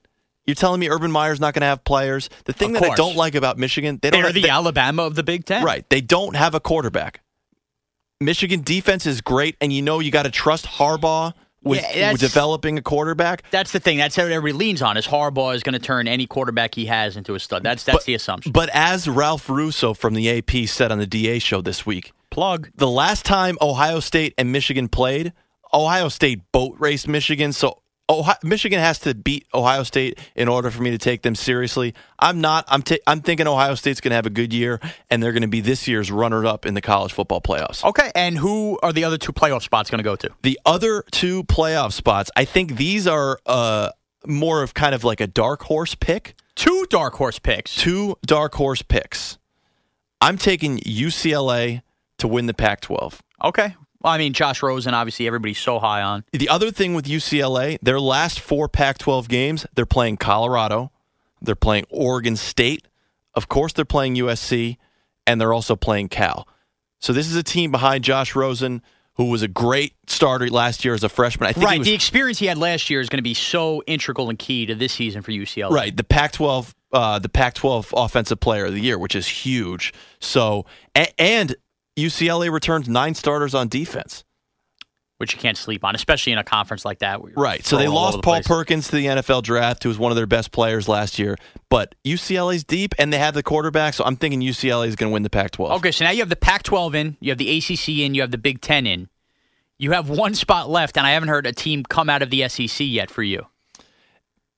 [0.46, 2.28] you're telling me Urban Meyer's not going to have players.
[2.44, 5.02] The thing that I don't like about Michigan, they don't They're have, the they- Alabama
[5.02, 5.64] of the Big Ten.
[5.64, 5.88] Right.
[5.90, 7.20] They don't have a quarterback.
[8.20, 12.20] Michigan defense is great, and you know you got to trust Harbaugh with, Yeah, with
[12.20, 13.42] developing a quarterback.
[13.50, 13.98] That's the thing.
[13.98, 14.96] That's how everybody leans on.
[14.96, 17.62] Is Harbaugh is going to turn any quarterback he has into a stud.
[17.62, 18.52] That's that's the assumption.
[18.52, 22.70] But as Ralph Russo from the AP said on the DA show this week, Plug.
[22.74, 25.32] the last time Ohio State and Michigan played,
[25.74, 27.52] Ohio State boat raced Michigan.
[27.52, 31.35] So Ohio, Michigan has to beat Ohio State in order for me to take them
[31.35, 31.95] seriously.
[32.19, 32.64] I'm not.
[32.69, 32.83] I'm.
[32.83, 35.49] ta- I'm thinking Ohio State's going to have a good year, and they're going to
[35.49, 37.85] be this year's runner up in the college football playoffs.
[37.85, 40.31] Okay, and who are the other two playoff spots going to go to?
[40.42, 43.90] The other two playoff spots, I think these are uh,
[44.25, 46.37] more of kind of like a dark horse pick.
[46.55, 47.75] Two dark horse picks.
[47.75, 49.38] Two dark horse picks.
[50.21, 51.83] I'm taking UCLA
[52.19, 53.23] to win the Pac 12.
[53.45, 53.75] Okay.
[54.07, 56.23] Well, I mean, Josh Rosen, obviously, everybody's so high on.
[56.33, 60.92] The other thing with UCLA, their last four Pac 12 games, they're playing Colorado,
[61.42, 62.87] they're playing Oregon State,
[63.35, 64.77] of course, they're playing USC,
[65.27, 66.47] and they're also playing Cal.
[67.01, 68.81] So this is a team behind Josh Rosen,
[69.14, 71.49] who was a great starter last year as a freshman.
[71.49, 71.79] I think Right.
[71.81, 74.66] was the experience he had last year is going to be so integral and key
[74.66, 75.73] to this season for UCLA.
[75.75, 79.92] Right, the Pac-12, uh, the Pac-12 Offensive Player of the Year, which is huge.
[80.21, 80.64] So,
[80.97, 81.57] a- and
[81.96, 84.24] UCLA returns nine starters on defense.
[85.18, 87.20] Which you can't sleep on, especially in a conference like that.
[87.35, 87.64] Right.
[87.64, 88.46] So they lost the Paul place.
[88.46, 91.37] Perkins to the NFL draft, who was one of their best players last year.
[91.70, 93.94] But UCLA's deep, and they have the quarterback.
[93.94, 95.70] So I'm thinking UCLA is going to win the Pac-12.
[95.78, 98.20] Okay, so now you have the Pac 12 in, you have the ACC in, you
[98.20, 99.09] have the Big Ten in.
[99.78, 102.46] You have one spot left, and I haven't heard a team come out of the
[102.50, 103.46] SEC yet for you.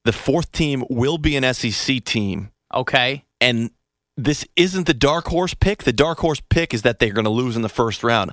[0.04, 3.24] The fourth team will be an SEC team, Okay.
[3.40, 3.70] and
[4.18, 5.84] this isn't the dark horse pick.
[5.84, 8.32] The dark horse pick is that they're going to lose in the first round.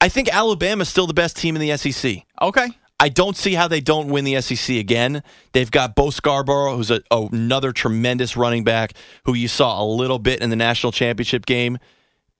[0.00, 2.22] I think Alabama's still the best team in the SEC.
[2.40, 2.68] Okay.
[3.00, 5.24] I don't see how they don't win the SEC again.
[5.52, 8.92] They've got Bo Scarborough, who's a, oh, another tremendous running back
[9.24, 11.78] who you saw a little bit in the national championship game.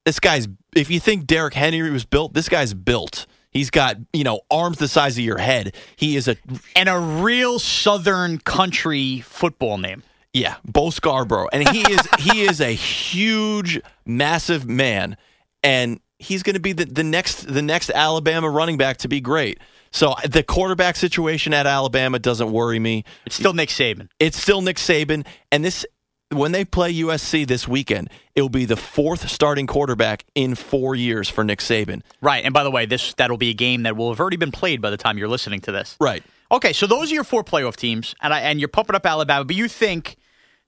[0.04, 0.46] This guy's,
[0.76, 3.26] if you think Derrick Henry was built, this guy's built.
[3.50, 5.74] He's got, you know, arms the size of your head.
[5.96, 6.36] He is a.
[6.76, 10.04] And a real Southern country football name.
[10.34, 11.48] Yeah, Bo Scarborough.
[11.52, 15.16] And he is he is a huge, massive man.
[15.62, 19.20] And he's going to be the, the next the next Alabama running back to be
[19.20, 19.58] great.
[19.90, 23.04] So the quarterback situation at Alabama doesn't worry me.
[23.26, 24.08] It's still Nick Saban.
[24.18, 25.84] It's still Nick Saban, and this
[26.30, 30.94] when they play USC this weekend, it will be the fourth starting quarterback in four
[30.94, 32.00] years for Nick Saban.
[32.22, 34.52] Right, and by the way, this that'll be a game that will have already been
[34.52, 35.96] played by the time you're listening to this.
[36.00, 36.22] Right.
[36.50, 39.44] Okay, so those are your four playoff teams, and I, and you're pumping up Alabama,
[39.44, 40.16] but you think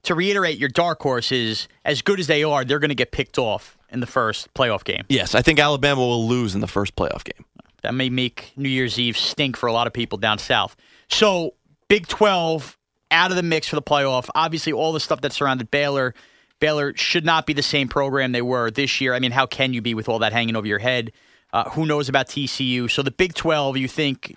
[0.04, 3.38] to reiterate your dark horses, as good as they are, they're going to get picked
[3.38, 5.04] off in the first playoff game.
[5.08, 7.44] Yes, I think Alabama will lose in the first playoff game.
[7.82, 10.76] That may make New Year's Eve stink for a lot of people down south.
[11.08, 11.54] So,
[11.88, 12.78] Big 12
[13.10, 14.28] out of the mix for the playoff.
[14.34, 16.14] Obviously, all the stuff that surrounded Baylor.
[16.60, 19.12] Baylor should not be the same program they were this year.
[19.12, 21.12] I mean, how can you be with all that hanging over your head?
[21.52, 22.90] Uh, who knows about TCU?
[22.90, 24.34] So, the Big 12, you think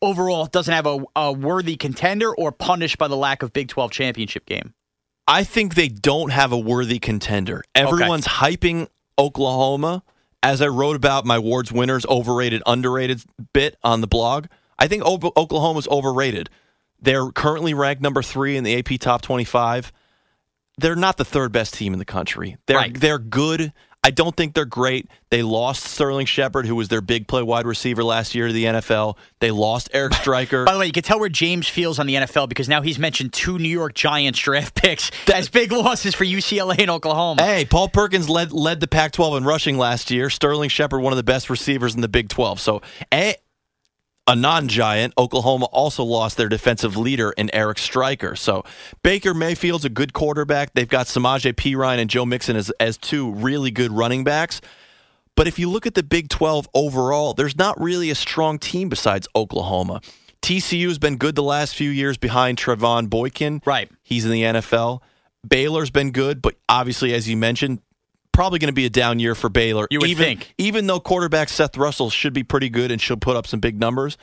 [0.00, 3.90] overall doesn't have a, a worthy contender or punished by the lack of Big 12
[3.90, 4.72] championship game?
[5.28, 7.62] I think they don't have a worthy contender.
[7.74, 8.56] Everyone's okay.
[8.56, 10.02] hyping Oklahoma
[10.42, 14.46] as I wrote about my Ward's winners overrated underrated bit on the blog,
[14.78, 16.50] I think o- Oklahoma's overrated.
[17.00, 19.92] They're currently ranked number 3 in the AP top 25.
[20.78, 22.56] They're not the third best team in the country.
[22.66, 22.94] They're right.
[22.94, 23.72] they're good.
[24.06, 25.10] I don't think they're great.
[25.30, 28.66] They lost Sterling Shepard, who was their big play wide receiver last year to the
[28.66, 29.16] NFL.
[29.40, 30.64] They lost Eric Striker.
[30.64, 33.00] By the way, you can tell where James feels on the NFL because now he's
[33.00, 37.42] mentioned two New York Giants draft picks as big losses for UCLA and Oklahoma.
[37.42, 40.30] Hey, Paul Perkins led led the Pac-12 in rushing last year.
[40.30, 42.60] Sterling Shepard, one of the best receivers in the Big 12.
[42.60, 43.34] So, a,
[44.26, 48.34] a non-giant, Oklahoma also lost their defensive leader in Eric Striker.
[48.34, 48.64] So
[49.02, 50.74] Baker Mayfield's a good quarterback.
[50.74, 54.60] They've got Samaje Perine and Joe Mixon as, as two really good running backs.
[55.36, 58.88] But if you look at the Big 12 overall, there's not really a strong team
[58.88, 60.00] besides Oklahoma.
[60.42, 63.62] TCU has been good the last few years behind Trevone Boykin.
[63.64, 63.90] Right.
[64.02, 65.02] He's in the NFL.
[65.46, 67.80] Baylor's been good, but obviously, as you mentioned,
[68.36, 69.88] probably going to be a down year for Baylor.
[69.90, 70.54] You would even, think.
[70.58, 73.80] Even though quarterback Seth Russell should be pretty good and should put up some big
[73.80, 74.18] numbers.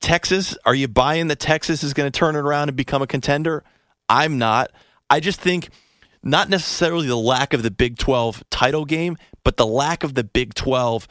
[0.00, 3.06] Texas, are you buying that Texas is going to turn it around and become a
[3.06, 3.62] contender?
[4.08, 4.72] I'm not.
[5.08, 5.70] I just think
[6.22, 10.24] not necessarily the lack of the Big 12 title game, but the lack of the
[10.24, 11.06] Big 12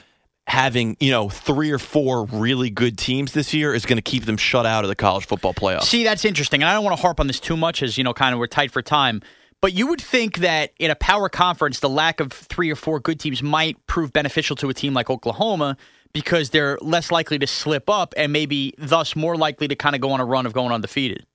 [0.47, 4.25] having, you know, three or four really good teams this year is going to keep
[4.25, 5.83] them shut out of the college football playoffs.
[5.83, 6.61] See, that's interesting.
[6.61, 8.39] And I don't want to harp on this too much as, you know, kind of
[8.39, 9.21] we're tight for time.
[9.61, 12.99] But you would think that in a power conference, the lack of three or four
[12.99, 15.77] good teams might prove beneficial to a team like Oklahoma
[16.13, 20.01] because they're less likely to slip up and maybe thus more likely to kind of
[20.01, 21.25] go on a run of going undefeated.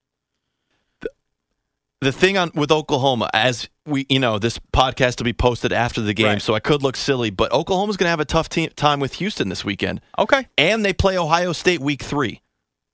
[1.00, 1.10] The,
[2.00, 6.00] the thing on with Oklahoma, as we, you know, this podcast will be posted after
[6.00, 6.42] the game, Right.
[6.42, 9.14] so I could look silly, but Oklahoma's going to have a tough team, time with
[9.14, 10.00] Houston this weekend.
[10.18, 10.46] Okay.
[10.56, 12.40] and they play Ohio State week three.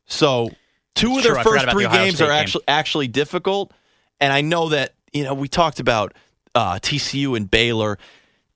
[0.07, 0.51] So
[0.95, 2.37] two of their first three the games State are game.
[2.41, 3.73] actually actually difficult.
[4.21, 6.15] And I know that you know we talked about
[6.55, 7.99] uh, TCU and Baylor.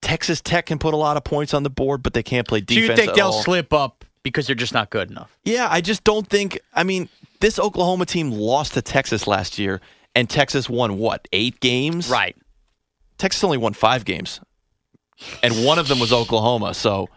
[0.01, 2.61] Texas Tech can put a lot of points on the board, but they can't play
[2.61, 2.75] defense.
[2.75, 3.43] Do you think they'll all.
[3.43, 5.37] slip up because they're just not good enough?
[5.45, 6.59] Yeah, I just don't think.
[6.75, 7.09] I mean,
[7.41, 9.81] this Oklahoma team lost to Texas last year,
[10.15, 12.09] and Texas won what eight games?
[12.09, 12.37] Right.
[13.19, 14.41] Texas only won five games,
[15.43, 16.75] and one of them was Oklahoma.
[16.75, 17.09] So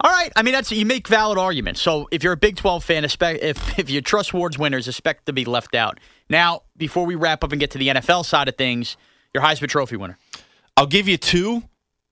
[0.00, 0.30] All right.
[0.36, 1.80] I mean, that's you make valid arguments.
[1.80, 5.26] So if you're a Big 12 fan, expect, if, if you trust Ward's winners, expect
[5.26, 5.98] to be left out.
[6.30, 8.96] Now, before we wrap up and get to the NFL side of things,
[9.34, 10.18] your Heisman Trophy winner.
[10.76, 11.62] I'll give you two.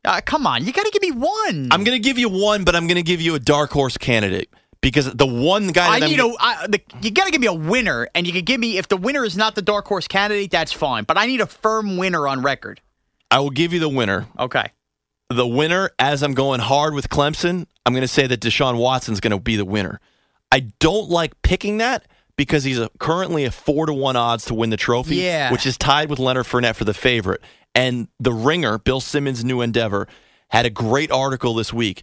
[0.04, 1.68] Uh, come on, you got to give me one.
[1.72, 3.96] I'm going to give you one, but I'm going to give you a dark horse
[3.98, 4.48] candidate
[4.80, 6.36] because the one guy I that need I'm, a.
[6.38, 8.88] I, the, you got to give me a winner, and you can give me if
[8.88, 11.04] the winner is not the dark horse candidate, that's fine.
[11.04, 12.80] But I need a firm winner on record.
[13.30, 14.26] I will give you the winner.
[14.38, 14.70] Okay.
[15.28, 19.18] The winner, as I'm going hard with Clemson, I'm going to say that Deshaun Watson's
[19.18, 20.00] going to be the winner.
[20.52, 24.54] I don't like picking that because he's a, currently a four to one odds to
[24.54, 25.50] win the trophy, Yeah.
[25.52, 27.42] which is tied with Leonard Fournette for the favorite.
[27.74, 30.06] And the Ringer, Bill Simmons' new endeavor,
[30.48, 32.02] had a great article this week.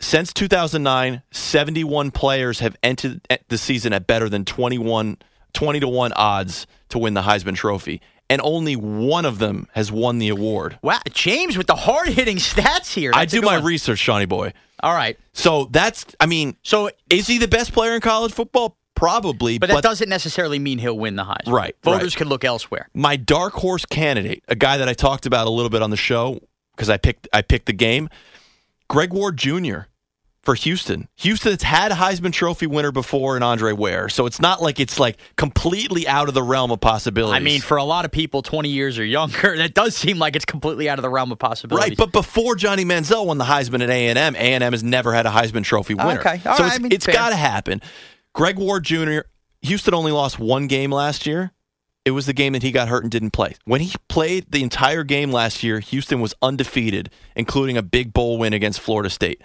[0.00, 5.18] Since 2009, 71 players have entered the season at better than 21,
[5.52, 8.00] 20 to 1 odds to win the Heisman Trophy.
[8.30, 10.78] And only one of them has won the award.
[10.82, 13.10] Wow, James with the hard hitting stats here.
[13.12, 13.64] I That's a do my one.
[13.66, 14.52] research, Shawnee boy.
[14.82, 15.18] All right.
[15.34, 18.78] So that's, I mean, So is he the best player in college football?
[19.00, 19.58] Probably.
[19.58, 21.52] But that doesn't necessarily mean he'll win the Heisman.
[21.52, 22.18] Right, Voters right.
[22.18, 22.88] could look elsewhere.
[22.94, 25.96] my dark horse candidate, a guy that I talked about a little bit on the
[25.96, 26.40] show
[26.76, 28.08] because I picked I picked the game,
[28.88, 29.80] Greg Ward Jr.
[30.42, 31.08] for Houston.
[31.16, 35.00] Houston's had a Heisman Trophy winner before in Andre Ware, so it's not like it's
[35.00, 37.36] like completely out of the realm of possibilities.
[37.36, 40.36] I mean, for a lot of people 20 years or younger, that does seem like
[40.36, 41.90] it's completely out of the realm of possibilities.
[41.90, 44.72] Right, but before Johnny Manziel won the Heisman at A and M, A and M
[44.72, 46.20] has never had a Heisman Trophy ah, winner.
[46.20, 47.80] Okay, all so right, it's, I mean, it's got to happen.
[48.32, 49.20] Greg Ward Jr.
[49.62, 51.52] Houston only lost one game last year.
[52.04, 53.56] It was the game that he got hurt and didn't play.
[53.64, 58.38] When he played the entire game last year, Houston was undefeated, including a big bowl
[58.38, 59.42] win against Florida State.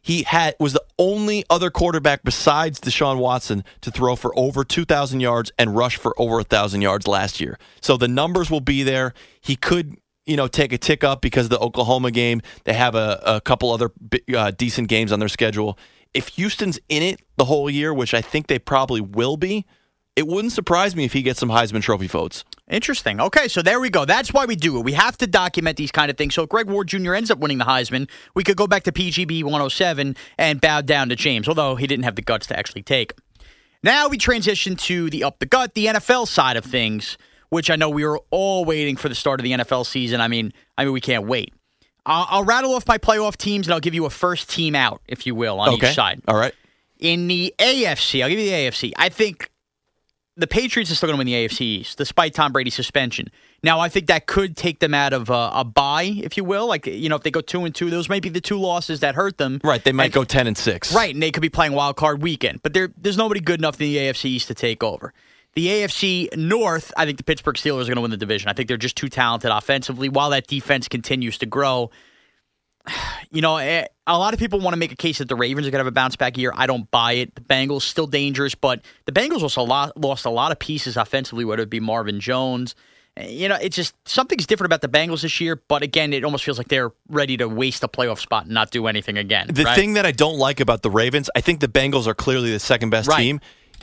[0.00, 5.20] He had was the only other quarterback besides Deshaun Watson to throw for over 2,000
[5.20, 7.58] yards and rush for over 1,000 yards last year.
[7.82, 9.12] So the numbers will be there.
[9.42, 12.40] He could, you know, take a tick up because of the Oklahoma game.
[12.64, 13.90] They have a, a couple other
[14.34, 15.78] uh, decent games on their schedule.
[16.14, 19.66] If Houston's in it the whole year, which I think they probably will be,
[20.16, 22.44] it wouldn't surprise me if he gets some Heisman Trophy votes.
[22.68, 23.20] Interesting.
[23.20, 24.04] Okay, so there we go.
[24.04, 24.84] That's why we do it.
[24.84, 26.34] We have to document these kind of things.
[26.34, 27.14] So if Greg Ward Jr.
[27.14, 31.08] ends up winning the Heisman, we could go back to PGB 107 and bow down
[31.10, 33.12] to James, although he didn't have the guts to actually take.
[33.82, 37.16] Now we transition to the up the gut, the NFL side of things,
[37.50, 40.20] which I know we were all waiting for the start of the NFL season.
[40.20, 41.54] I mean, I mean we can't wait.
[42.08, 45.00] I'll, I'll rattle off my playoff teams and I'll give you a first team out,
[45.06, 45.90] if you will, on okay.
[45.90, 46.22] each side.
[46.26, 46.54] All right.
[46.98, 48.92] In the AFC, I'll give you the AFC.
[48.96, 49.50] I think
[50.36, 53.28] the Patriots are still going to win the AFC East, despite Tom Brady's suspension.
[53.62, 56.66] Now, I think that could take them out of uh, a bye, if you will.
[56.66, 59.00] Like, you know, if they go two and two, those might be the two losses
[59.00, 59.60] that hurt them.
[59.62, 59.82] Right.
[59.82, 60.94] They might And- go 10 and 6.
[60.94, 62.62] Right, and they could be playing wild card weekend.
[62.62, 65.12] But there, there's nobody good enough in the AFC East to take over.
[65.58, 68.48] The AFC North, I think the Pittsburgh Steelers are going to win the division.
[68.48, 70.08] I think they're just too talented offensively.
[70.08, 71.90] While that defense continues to grow,
[73.32, 75.66] you know, eh, a lot of people want to make a case that the Ravens
[75.66, 76.52] are going to have a bounce back year.
[76.54, 77.34] I don't buy it.
[77.34, 81.44] The Bengals still dangerous, but the Bengals also lo- lost a lot of pieces offensively,
[81.44, 82.76] whether it be Marvin Jones.
[83.16, 85.60] Eh, You know, it's just something's different about the Bengals this year.
[85.66, 88.70] But again, it almost feels like they're ready to waste a playoff spot and not
[88.70, 89.48] do anything again.
[89.52, 89.74] The right?
[89.74, 92.60] thing that I don't like about the Ravens, I think the Bengals are clearly the
[92.60, 93.18] second best Right.
[93.18, 93.40] team.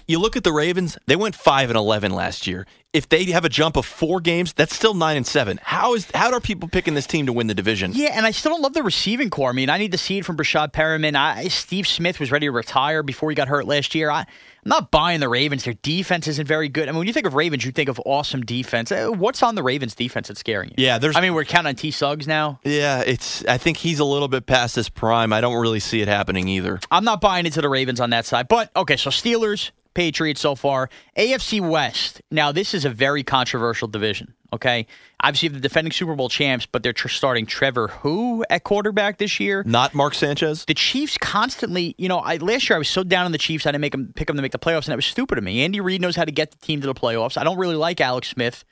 [0.08, 2.66] You look at the Ravens; they went five and eleven last year.
[2.94, 5.60] If they have a jump of four games, that's still nine and seven.
[5.62, 7.92] How is how are people picking this team to win the division?
[7.94, 9.50] Yeah, and I still don't love the receiving core.
[9.50, 11.16] I mean, I need to see it from Breshad Perriman.
[11.16, 14.10] I, Steve Smith was ready to retire before he got hurt last year.
[14.10, 14.28] I, I'm
[14.64, 15.66] not buying the Ravens.
[15.66, 16.88] Their defense isn't very good.
[16.88, 18.92] I mean, when you think of Ravens, you think of awesome defense.
[18.94, 20.76] Uh, What's on the Ravens defense that's scaring you?
[20.86, 21.92] Yeah, there's- I mean, we're counting on T.
[21.92, 22.60] Suggs now.
[22.64, 23.44] Yeah, it's.
[23.46, 25.34] I think he's a little bit past his prime.
[25.34, 26.80] I don't really see it happening either.
[26.92, 28.48] I'm not buying into the Ravens on that side.
[28.48, 30.90] But okay, so Steelers, Patriots so far.
[31.18, 32.22] AFC West.
[32.30, 34.36] Now, this is a very controversial division.
[34.54, 34.86] Okay,
[35.22, 39.38] obviously the defending Super Bowl champs, but they're tr- starting Trevor who at quarterback this
[39.40, 39.64] year.
[39.66, 40.64] Not Mark Sanchez.
[40.66, 43.66] the Chiefs constantly, you know, I last year I was so down on the Chiefs
[43.66, 45.44] I didn't make them pick them to make the playoffs, and that was stupid of
[45.44, 45.64] me.
[45.66, 47.38] Andy Reid knows how to get the team to the playoffs.
[47.38, 48.64] I don't really like Alex Smith.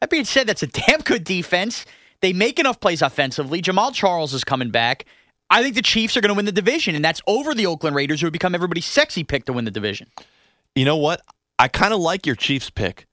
[0.00, 1.84] That being said, that's a damn good defense.
[2.20, 3.62] They make enough plays offensively.
[3.62, 5.04] Jamaal Charles is coming back.
[5.50, 7.94] I think the Chiefs are going to win the division, and that's over the Oakland
[7.94, 10.08] Raiders, who have become everybody's sexy pick to win the division.
[10.74, 11.20] You know what?
[11.58, 13.06] I kind of like your Chiefs pick.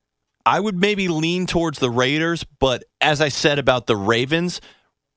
[0.46, 4.62] I would maybe lean towards the Raiders, but as I said about the Ravens,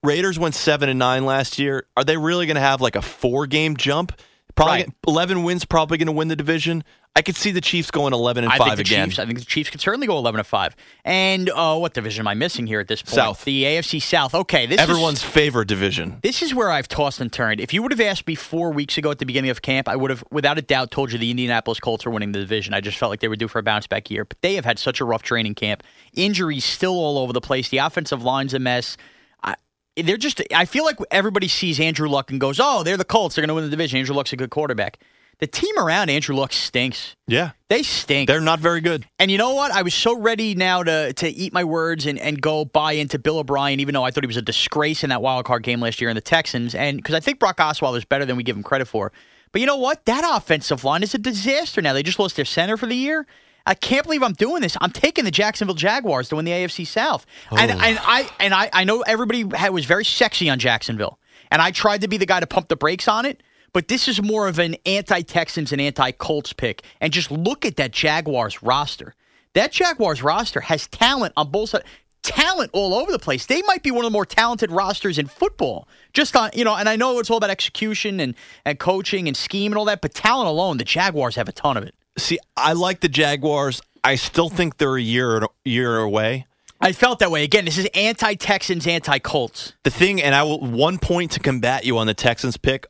[0.02, 1.86] Raiders went seven and nine last year.
[1.96, 4.18] Are they really going to have like a four game jump?
[4.54, 4.90] Probably Right.
[5.06, 5.64] eleven wins.
[5.66, 6.82] Probably going to win the division.
[7.18, 9.08] I could see the Chiefs going eleven and I five think the again.
[9.08, 9.18] Chiefs.
[9.18, 10.76] I think the Chiefs could certainly go eleven and five.
[11.04, 13.14] And uh, what division am I missing here at this point?
[13.14, 13.44] South.
[13.44, 14.36] the AFC South.
[14.36, 16.18] Okay, this is- Everyone's favorite division.
[16.22, 17.60] This is where I've tossed and turned.
[17.60, 19.96] If you would have asked me four weeks ago at the beginning of camp, I
[19.96, 22.72] would have, without a doubt, told you the Indianapolis Colts are winning the division.
[22.72, 24.24] I just felt like they were due for a bounce back year.
[24.24, 25.82] But they have had such a rough training camp.
[26.14, 27.68] Injuries still all over the place.
[27.68, 28.96] The offensive line's a mess.
[29.42, 29.56] I,
[29.96, 30.40] they're just.
[30.54, 33.34] I feel like everybody sees Andrew Luck and goes, "Oh, they're the Colts.
[33.34, 35.00] They're going to win the division." Andrew Luck's a good quarterback.
[35.38, 37.14] The team around Andrew Luck stinks.
[37.28, 38.26] Yeah, They stink.
[38.26, 39.06] they're not very good.
[39.20, 39.70] And you know what?
[39.70, 43.18] I was so ready now to to eat my words and, and go buy into
[43.18, 45.80] Bill O'Brien, even though I thought he was a disgrace in that wild card game
[45.80, 46.74] last year in the Texans.
[46.74, 49.12] And because I think Brock Osweiler is better than we give him credit for.
[49.52, 50.04] But you know what?
[50.06, 51.92] That offensive line is a disaster now.
[51.92, 53.26] They just lost their center for the year.
[53.64, 54.76] I can't believe I'm doing this.
[54.80, 57.26] I'm taking the Jacksonville Jaguars to win the AFC South.
[57.50, 57.78] And, oh.
[57.80, 61.18] and I and I, I know everybody had, was very sexy on Jacksonville.
[61.50, 63.42] And I tried to be the guy to pump the brakes on it.
[63.72, 66.82] But this is more of an anti Texans and anti Colts pick.
[67.00, 69.14] And just look at that Jaguars roster.
[69.54, 71.84] That Jaguars roster has talent on both sides.
[72.22, 73.46] Talent all over the place.
[73.46, 75.88] They might be one of the more talented rosters in football.
[76.12, 79.36] Just on, you know, and I know it's all about execution and, and coaching and
[79.36, 81.94] scheme and all that, but talent alone, the Jaguars have a ton of it.
[82.18, 83.80] See, I like the Jaguars.
[84.02, 86.46] I still think they're a year year away.
[86.80, 87.44] I felt that way.
[87.44, 89.74] Again, this is anti Texans, anti Colts.
[89.84, 92.86] The thing, and I will one point to combat you on the Texans pick.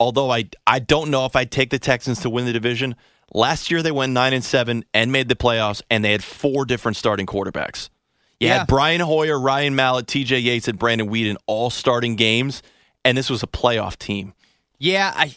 [0.00, 2.96] Although I I don't know if I'd take the Texans to win the division.
[3.32, 6.64] Last year they went nine and seven and made the playoffs, and they had four
[6.64, 7.88] different starting quarterbacks.
[8.38, 8.58] You Yeah.
[8.58, 10.38] had Brian Hoyer, Ryan Mallett, T.J.
[10.40, 12.62] Yates, and Brandon Weeden all starting games,
[13.04, 14.34] and this was a playoff team.
[14.78, 15.34] Yeah, I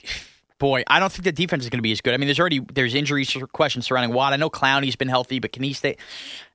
[0.60, 2.14] boy, I don't think the defense is going to be as good.
[2.14, 4.34] I mean, there's already there's injuries questions surrounding Watt.
[4.34, 5.96] I know Clowney's been healthy, but can he stay?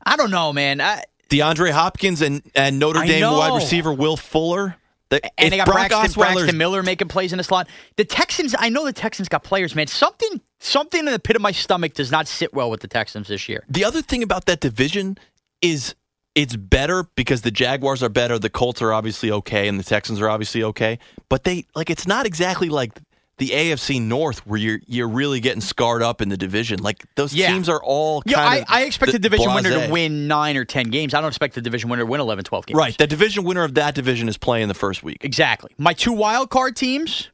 [0.04, 0.80] I don't know, man.
[0.80, 4.76] I, DeAndre Hopkins and, and Notre Dame wide receiver Will Fuller.
[5.12, 7.68] The, and they got Brock Braxton, Braxton Miller making plays in the slot.
[7.96, 9.86] The Texans, I know the Texans got players, man.
[9.86, 13.28] Something something in the pit of my stomach does not sit well with the Texans
[13.28, 13.62] this year.
[13.68, 15.18] The other thing about that division
[15.60, 15.94] is
[16.34, 20.18] it's better because the Jaguars are better, the Colts are obviously okay, and the Texans
[20.18, 20.98] are obviously okay.
[21.28, 22.92] But they like it's not exactly like
[23.38, 26.80] the AFC North where you're you're really getting scarred up in the division.
[26.82, 27.52] Like those Yeah.
[27.52, 30.90] teams are all Yeah, I, I expect the division winner to win nine or ten
[30.90, 31.14] games.
[31.14, 32.76] I don't expect the division winner to win 11, 12 games.
[32.78, 35.18] Right, the division winner of that division is playing the first week.
[35.24, 35.70] Exactly.
[35.78, 37.30] My two wild card teams,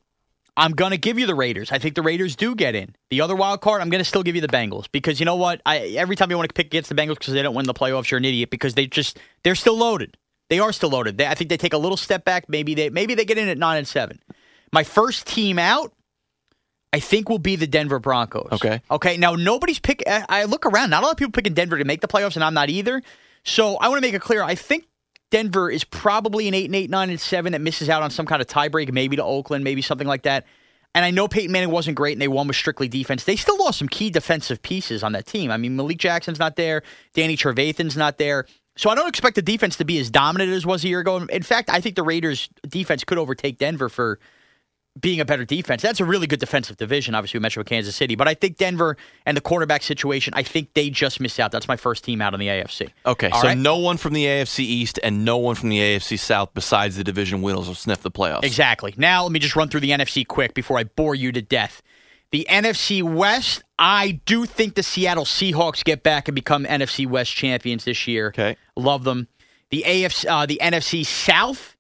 [0.57, 1.71] I'm going to give you the Raiders.
[1.73, 2.95] I think the Raiders do get in.
[3.11, 5.37] The other wild card, I'm going to still give you the Bengals because you know
[5.37, 5.61] what?
[5.67, 7.75] I every time you want to pick against the Bengals because they don't win the
[7.75, 10.17] playoffs, you're an idiot because they just they're still loaded.
[10.49, 11.19] They are still loaded.
[11.19, 12.49] They, I think they take a little step back.
[12.49, 14.21] Maybe they maybe they get in at nine and seven.
[14.73, 15.93] My first team out,
[16.93, 18.49] I think will be the Denver Broncos.
[18.53, 18.81] Okay.
[18.91, 19.17] Okay.
[19.17, 20.03] Now nobody's pick.
[20.07, 20.91] I look around.
[20.91, 23.03] Not a lot of people picking Denver to make the playoffs, and I'm not either.
[23.45, 24.43] So I want to make it clear.
[24.43, 24.87] I think
[25.31, 28.27] Denver is probably an eight and eight, nine and seven that misses out on some
[28.27, 30.47] kind of tiebreak, maybe to Oakland, maybe something like that.
[30.95, 33.25] And I know Peyton Manning wasn't great, and they won with strictly defense.
[33.25, 35.51] They still lost some key defensive pieces on that team.
[35.51, 38.47] I mean, Malik Jackson's not there, Danny Trevathan's not there.
[38.77, 41.17] So I don't expect the defense to be as dominant as was a year ago.
[41.19, 44.19] In fact, I think the Raiders' defense could overtake Denver for
[45.01, 45.83] being a better defense.
[45.83, 48.15] That's a really good defensive division, obviously, with Metro Kansas City.
[48.17, 48.97] But I think Denver
[49.27, 51.53] and the quarterback situation, I think they just missed out.
[51.53, 52.91] That's my first team out in the AFC.
[53.07, 53.59] Okay, All so right?
[53.59, 57.05] no one from the AFC East and no one from the AFC South besides the
[57.05, 58.45] division winners will sniff the playoffs.
[58.45, 58.95] Exactly.
[58.97, 61.83] Now let me just run through the NFC quick before I bore you to death.
[62.31, 67.33] The NFC West, I do think the Seattle Seahawks get back and become NFC West
[67.33, 68.29] champions this year.
[68.29, 68.57] Okay.
[68.77, 69.29] Love them.
[69.71, 71.77] The AFC, uh, the NFC South,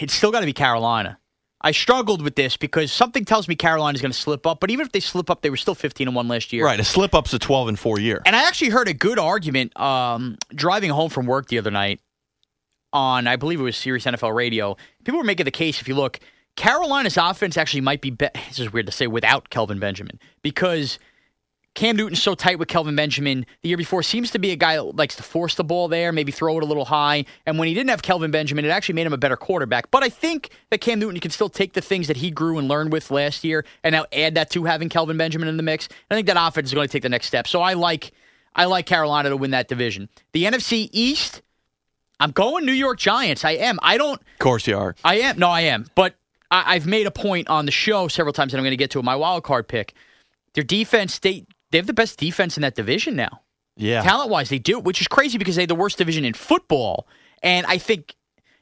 [0.00, 1.18] it's still got to be Carolina.
[1.60, 4.86] I struggled with this because something tells me Carolina's going to slip up, but even
[4.86, 6.64] if they slip up, they were still 15 and 1 last year.
[6.64, 8.22] Right, a slip up's a 12 and 4 year.
[8.24, 12.00] And I actually heard a good argument um, driving home from work the other night
[12.92, 14.76] on, I believe it was Sirius NFL Radio.
[15.04, 16.20] People were making the case, if you look,
[16.56, 20.98] Carolina's offense actually might be, be- this is weird to say, without Kelvin Benjamin because
[21.78, 24.02] Cam Newton's so tight with Kelvin Benjamin the year before.
[24.02, 26.64] Seems to be a guy that likes to force the ball there, maybe throw it
[26.64, 27.24] a little high.
[27.46, 29.88] And when he didn't have Kelvin Benjamin, it actually made him a better quarterback.
[29.92, 32.66] But I think that Cam Newton can still take the things that he grew and
[32.66, 35.88] learned with last year and now add that to having Kelvin Benjamin in the mix.
[36.10, 37.46] I think that offense is going to take the next step.
[37.46, 38.10] So I like
[38.56, 40.08] I like Carolina to win that division.
[40.32, 41.42] The NFC East,
[42.18, 43.44] I'm going New York Giants.
[43.44, 43.78] I am.
[43.82, 44.96] I don't Of course you are.
[45.04, 45.38] I am.
[45.38, 45.86] No, I am.
[45.94, 46.16] But
[46.50, 48.90] I, I've made a point on the show several times that I'm going to get
[48.90, 49.94] to in my wild card pick.
[50.54, 53.42] Their defense, they they have the best defense in that division now.
[53.76, 54.02] Yeah.
[54.02, 57.06] Talent wise, they do, which is crazy because they have the worst division in football.
[57.42, 58.16] And I think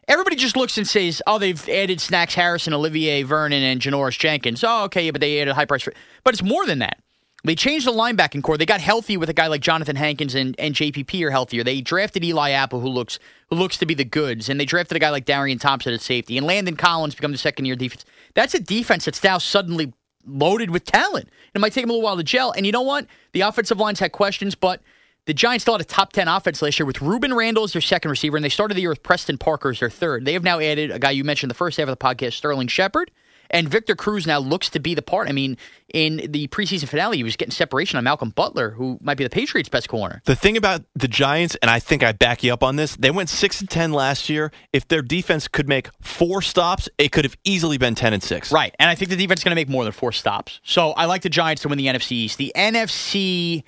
[0.08, 4.62] everybody just looks and says, "Oh, they've added Snacks Harrison, Olivier Vernon, and Janoris Jenkins."
[4.62, 5.82] Oh, okay, yeah, but they added high price.
[5.82, 6.98] For, but it's more than that.
[7.44, 8.58] They changed the linebacking core.
[8.58, 11.62] They got healthy with a guy like Johnathan Hankins and, and JPP are healthier.
[11.62, 13.18] They drafted Eli Apple, who looks
[13.50, 16.00] who looks to be the goods, and they drafted a guy like Darian Thompson at
[16.00, 18.04] safety, and Landon Collins become the second year defense.
[18.34, 19.94] That's a defense that's now suddenly
[20.26, 21.28] loaded with talent.
[21.54, 22.52] It might take them a little while to gel.
[22.52, 23.06] And you know what?
[23.32, 24.82] The offensive lines had questions, but
[25.26, 27.82] the Giants still had a top 10 offense last year with Rueben Randle as their
[27.82, 30.24] second receiver, and they started the year with Preston Parker as their third.
[30.24, 32.68] They have now added a guy you mentioned the first half of the podcast, Sterling
[32.68, 33.10] Shepard.
[33.50, 35.28] And Victor Cruz now looks to be the part.
[35.28, 35.56] I mean,
[35.92, 39.30] in the preseason finale, he was getting separation on Malcolm Butler, who might be the
[39.30, 40.22] Patriots' best corner.
[40.24, 43.10] The thing about the Giants, and I think I back you up on this, they
[43.10, 44.50] went six and ten last year.
[44.72, 48.52] If their defense could make four stops, it could have easily been ten and six.
[48.52, 48.74] Right.
[48.78, 50.60] And I think the defense is going to make more than four stops.
[50.64, 52.38] So I like the Giants to win the NFC East.
[52.38, 53.62] The NFC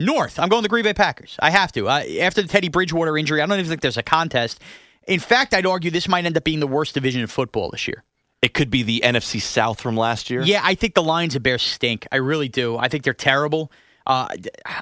[0.00, 1.36] North, I'm going the Green Bay Packers.
[1.38, 1.88] I have to.
[1.88, 4.60] Uh, after the Teddy Bridgewater injury, I don't even think there's a contest.
[5.06, 7.86] In fact, I'd argue this might end up being the worst division in football this
[7.86, 8.02] year.
[8.44, 10.42] It could be the NFC South from last year.
[10.42, 12.06] Yeah, I think the Lions and Bears stink.
[12.12, 12.76] I really do.
[12.76, 13.72] I think they're terrible.
[14.06, 14.28] Uh,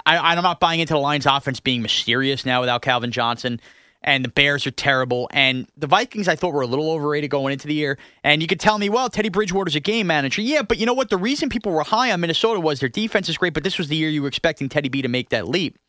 [0.05, 3.61] I, I'm not buying into the Lions' offense being mysterious now without Calvin Johnson.
[4.01, 5.29] And the Bears are terrible.
[5.31, 7.97] And the Vikings, I thought, were a little overrated going into the year.
[8.21, 10.41] And you could tell me, well, Teddy Bridgewater's a game manager.
[10.41, 11.09] Yeah, but you know what?
[11.09, 13.87] The reason people were high on Minnesota was their defense is great, but this was
[13.87, 15.79] the year you were expecting Teddy B to make that leap.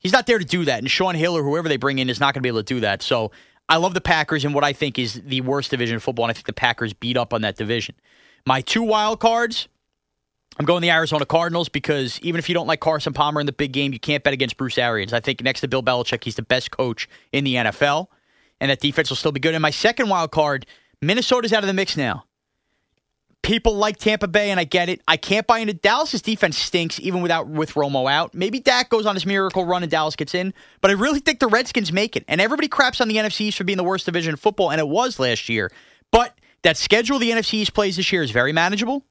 [0.00, 0.80] He's not there to do that.
[0.80, 2.74] And Shaun Hill or whoever they bring in is not going to be able to
[2.74, 3.02] do that.
[3.02, 3.30] So
[3.68, 6.26] I love the Packers in what I think is the worst division in football.
[6.26, 7.94] And I think the Packers beat up on that division.
[8.46, 9.68] My two wild cards.
[10.56, 13.52] I'm going the Arizona Cardinals because even if you don't like Carson Palmer in the
[13.52, 15.12] big game, you can't bet against Bruce Arians.
[15.12, 18.06] I think next to Bill Belichick, he's the best coach in the NFL,
[18.60, 19.54] and that defense will still be good.
[19.54, 20.64] And my second wild card,
[21.02, 22.26] Minnesota's out of the mix now.
[23.44, 25.00] People like Tampa Bay, and I get it.
[25.06, 28.34] I can't buy into Dallas's defense stinks even without with Romo out.
[28.34, 31.38] Maybe Dak goes on his miracle run and Dallas gets in, but I really think
[31.38, 32.24] the Redskins make it.
[32.26, 34.80] And everybody craps on the NFC East for being the worst division in football, and
[34.80, 35.70] it was last year.
[36.10, 39.04] But that schedule the NFC East plays this year is very manageable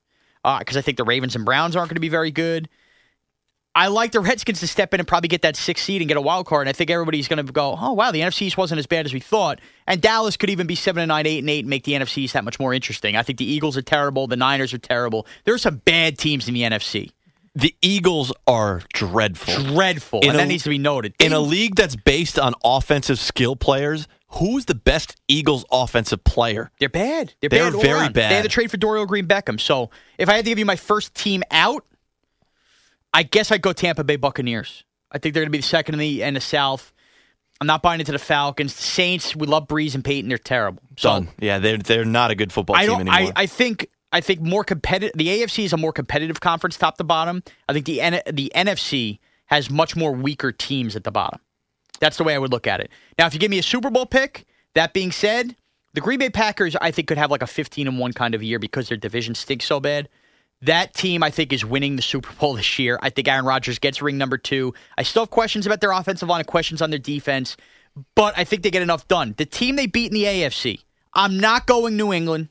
[0.43, 2.67] uh, because I think the Ravens and Browns aren't going to be very good.
[3.75, 6.15] I like the Redskins to step in and probably get that sixth seed and get
[6.15, 6.67] a wild card.
[6.67, 9.05] And I think everybody's going to go, oh wow, the NFC East wasn't as bad
[9.05, 9.59] as we thought.
[9.87, 12.19] And Dallas could even be seven and nine, eight and eight, and make the NFC
[12.19, 13.15] East that much more interesting.
[13.15, 14.27] I think the Eagles are terrible.
[14.27, 15.25] The Niners are terrible.
[15.45, 17.11] There are some bad teams in the NFC.
[17.55, 19.63] The Eagles are dreadful.
[19.63, 21.13] Dreadful, In and a- that needs to be noted.
[21.19, 26.71] In a league that's based on offensive skill players, who's the best Eagles offensive player?
[26.79, 27.33] They're bad.
[27.41, 28.31] They're, They're bad very bad.
[28.31, 29.59] They had to trade for Dorial Green Beckham.
[29.59, 31.85] So if I had to give you my first team out,
[33.13, 34.83] I guess I'd go Tampa Bay Buccaneers.
[35.11, 36.91] I think they're going to be the second in the in the South.
[37.61, 38.75] I'm not buying into the Falcons.
[38.75, 40.27] The Saints, we love Brees and Payton.
[40.27, 40.81] They're terrible.
[40.97, 41.29] So Done.
[41.39, 43.13] Yeah, they're they're not a good football I team anymore.
[43.13, 43.87] I, I think.
[44.11, 45.17] I think more competitive.
[45.17, 47.41] The AFC is a more competitive conference, top to bottom.
[47.67, 51.39] I think the N, the NFC has much more weaker teams at the bottom.
[51.99, 52.91] That's the way I would look at it.
[53.17, 54.45] Now, if you give me a Super Bowl pick,
[54.75, 55.55] that being said,
[55.93, 58.43] the Green Bay Packers, I think, could have like a 15 and 1 kind of
[58.43, 60.09] year because their division stinks so bad.
[60.63, 62.97] That team, I think, is winning the Super Bowl this year.
[63.01, 64.73] I think Aaron Rodgers gets ring number two.
[64.97, 67.57] I still have questions about their offensive line questions on their defense,
[68.15, 69.35] but I think they get enough done.
[69.37, 70.79] The team they beat in the AFC,
[71.13, 72.49] I'm not going New England.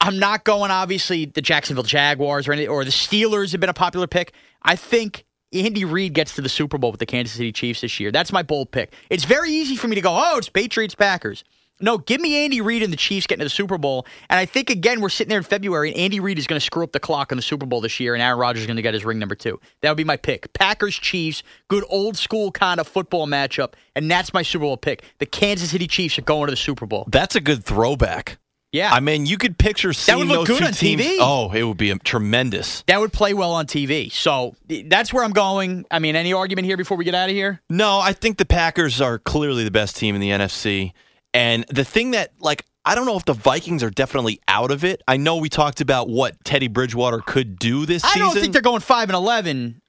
[0.00, 3.74] I'm not going, obviously, the Jacksonville Jaguars or any, or the Steelers have been a
[3.74, 4.34] popular pick.
[4.62, 7.98] I think Andy Reid gets to the Super Bowl with the Kansas City Chiefs this
[7.98, 8.12] year.
[8.12, 8.92] That's my bold pick.
[9.08, 11.42] It's very easy for me to go, oh, it's Patriots Packers.
[11.80, 14.06] No, give me Andy Reid and the Chiefs getting to the Super Bowl.
[14.30, 16.64] And I think, again, we're sitting there in February, and Andy Reid is going to
[16.64, 18.76] screw up the clock in the Super Bowl this year, and Aaron Rodgers is going
[18.76, 19.60] to get his ring number two.
[19.82, 20.52] That would be my pick.
[20.52, 25.02] Packers, Chiefs, good old school kind of football matchup, and that's my Super Bowl pick.
[25.18, 27.06] The Kansas City Chiefs are going to the Super Bowl.
[27.10, 28.38] That's a good throwback.
[28.74, 28.92] Yeah.
[28.92, 31.00] I mean, you could picture seeing would look those good on teams.
[31.00, 31.18] TV.
[31.20, 32.82] Oh, it would be a, tremendous.
[32.88, 34.10] that would play well on TV.
[34.10, 34.56] So
[34.86, 35.86] that's where I'm going.
[35.92, 37.60] I mean, any argument here before we get out of here?
[37.70, 40.92] No, I think the Packers are clearly the best team in the NFC.
[41.34, 44.84] And the thing that, like, I don't know if the Vikings are definitely out of
[44.84, 45.02] it.
[45.08, 48.20] I know we talked about what Teddy Bridgewater could do this I season.
[48.22, 49.80] don't think they're going five and eleven.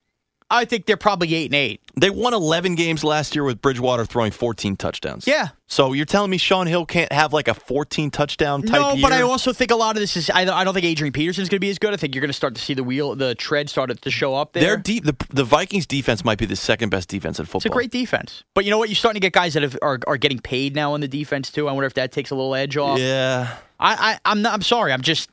[0.50, 1.82] I think they're probably eight and eight.
[2.00, 5.26] They won 11 games last year with Bridgewater throwing 14 touchdowns.
[5.26, 5.50] Yeah.
[5.66, 9.02] So you're telling me Shaun Hill can't have like a 14 touchdown type No, year?
[9.02, 10.30] but I also think a lot of this is.
[10.30, 11.94] I, I don't think Adrian Peterson's going to be as good.
[11.94, 14.36] I think you're going to start to see the wheel, the tread started to show
[14.36, 14.62] up there.
[14.64, 17.60] Their deep, the, the Vikings defense might be the second best defense in football.
[17.60, 18.90] it's a great defense, but you know what?
[18.90, 21.52] You're starting to get guys that have, are are getting paid now on the defense
[21.52, 21.68] too.
[21.68, 23.00] I wonder if that takes a little edge off.
[23.00, 23.58] Yeah.
[23.80, 24.54] I, I I'm not.
[24.54, 24.94] I'm sorry.
[24.94, 25.30] I'm just.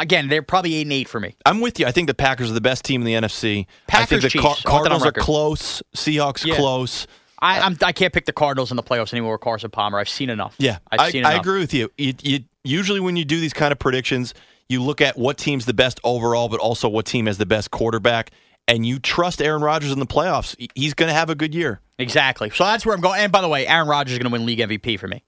[0.00, 1.34] Again, they're probably eight and eight for me.
[1.44, 1.86] I'm with you.
[1.86, 3.62] I think the Packers are the best team in the NFC.
[3.62, 4.44] I Packers, think the Chiefs.
[4.44, 5.82] I on Cardinals are close.
[5.96, 6.56] Seahawks Yeah.
[6.56, 7.06] close.
[7.40, 9.98] I, I'm, I can't pick the Cardinals in the playoffs anymore with Carson Palmer.
[9.98, 10.54] I've seen enough.
[10.58, 11.42] Yeah, I've I, seen I enough.
[11.42, 11.90] agree with you.
[11.98, 12.38] You, you.
[12.64, 14.32] Usually, when you do these kind of predictions,
[14.68, 17.70] you look at what team's the best overall, but also what team has the best
[17.70, 18.30] quarterback,
[18.66, 20.56] and you trust Aaron Rodgers in the playoffs.
[20.74, 21.80] He's going to have a good year.
[21.98, 22.50] Exactly.
[22.50, 23.20] So that's where I'm going.
[23.20, 25.22] And by the way, Aaron Rodgers is going to win league MVP for me.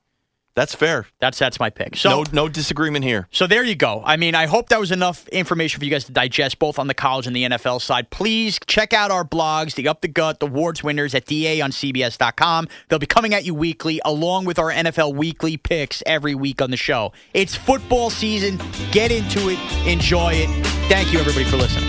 [0.59, 1.07] That's fair.
[1.21, 1.95] That's that's my pick.
[1.95, 3.29] So no, no disagreement here.
[3.31, 4.03] So there you go.
[4.05, 6.89] I mean, I hope that was enough information for you guys to digest, both on
[6.89, 8.11] the college and the NFL side.
[8.11, 11.71] Please check out our blogs, the Up the Gut, the awards winners at DA on
[11.71, 12.67] CBS.com.
[12.89, 16.73] They'll be coming at you weekly, along with our NFL weekly picks every week on
[16.73, 17.13] the show.
[17.35, 18.61] It's football season.
[18.91, 19.61] Get into it.
[19.87, 20.49] Enjoy it.
[20.89, 21.89] Thank you, everybody, for listening.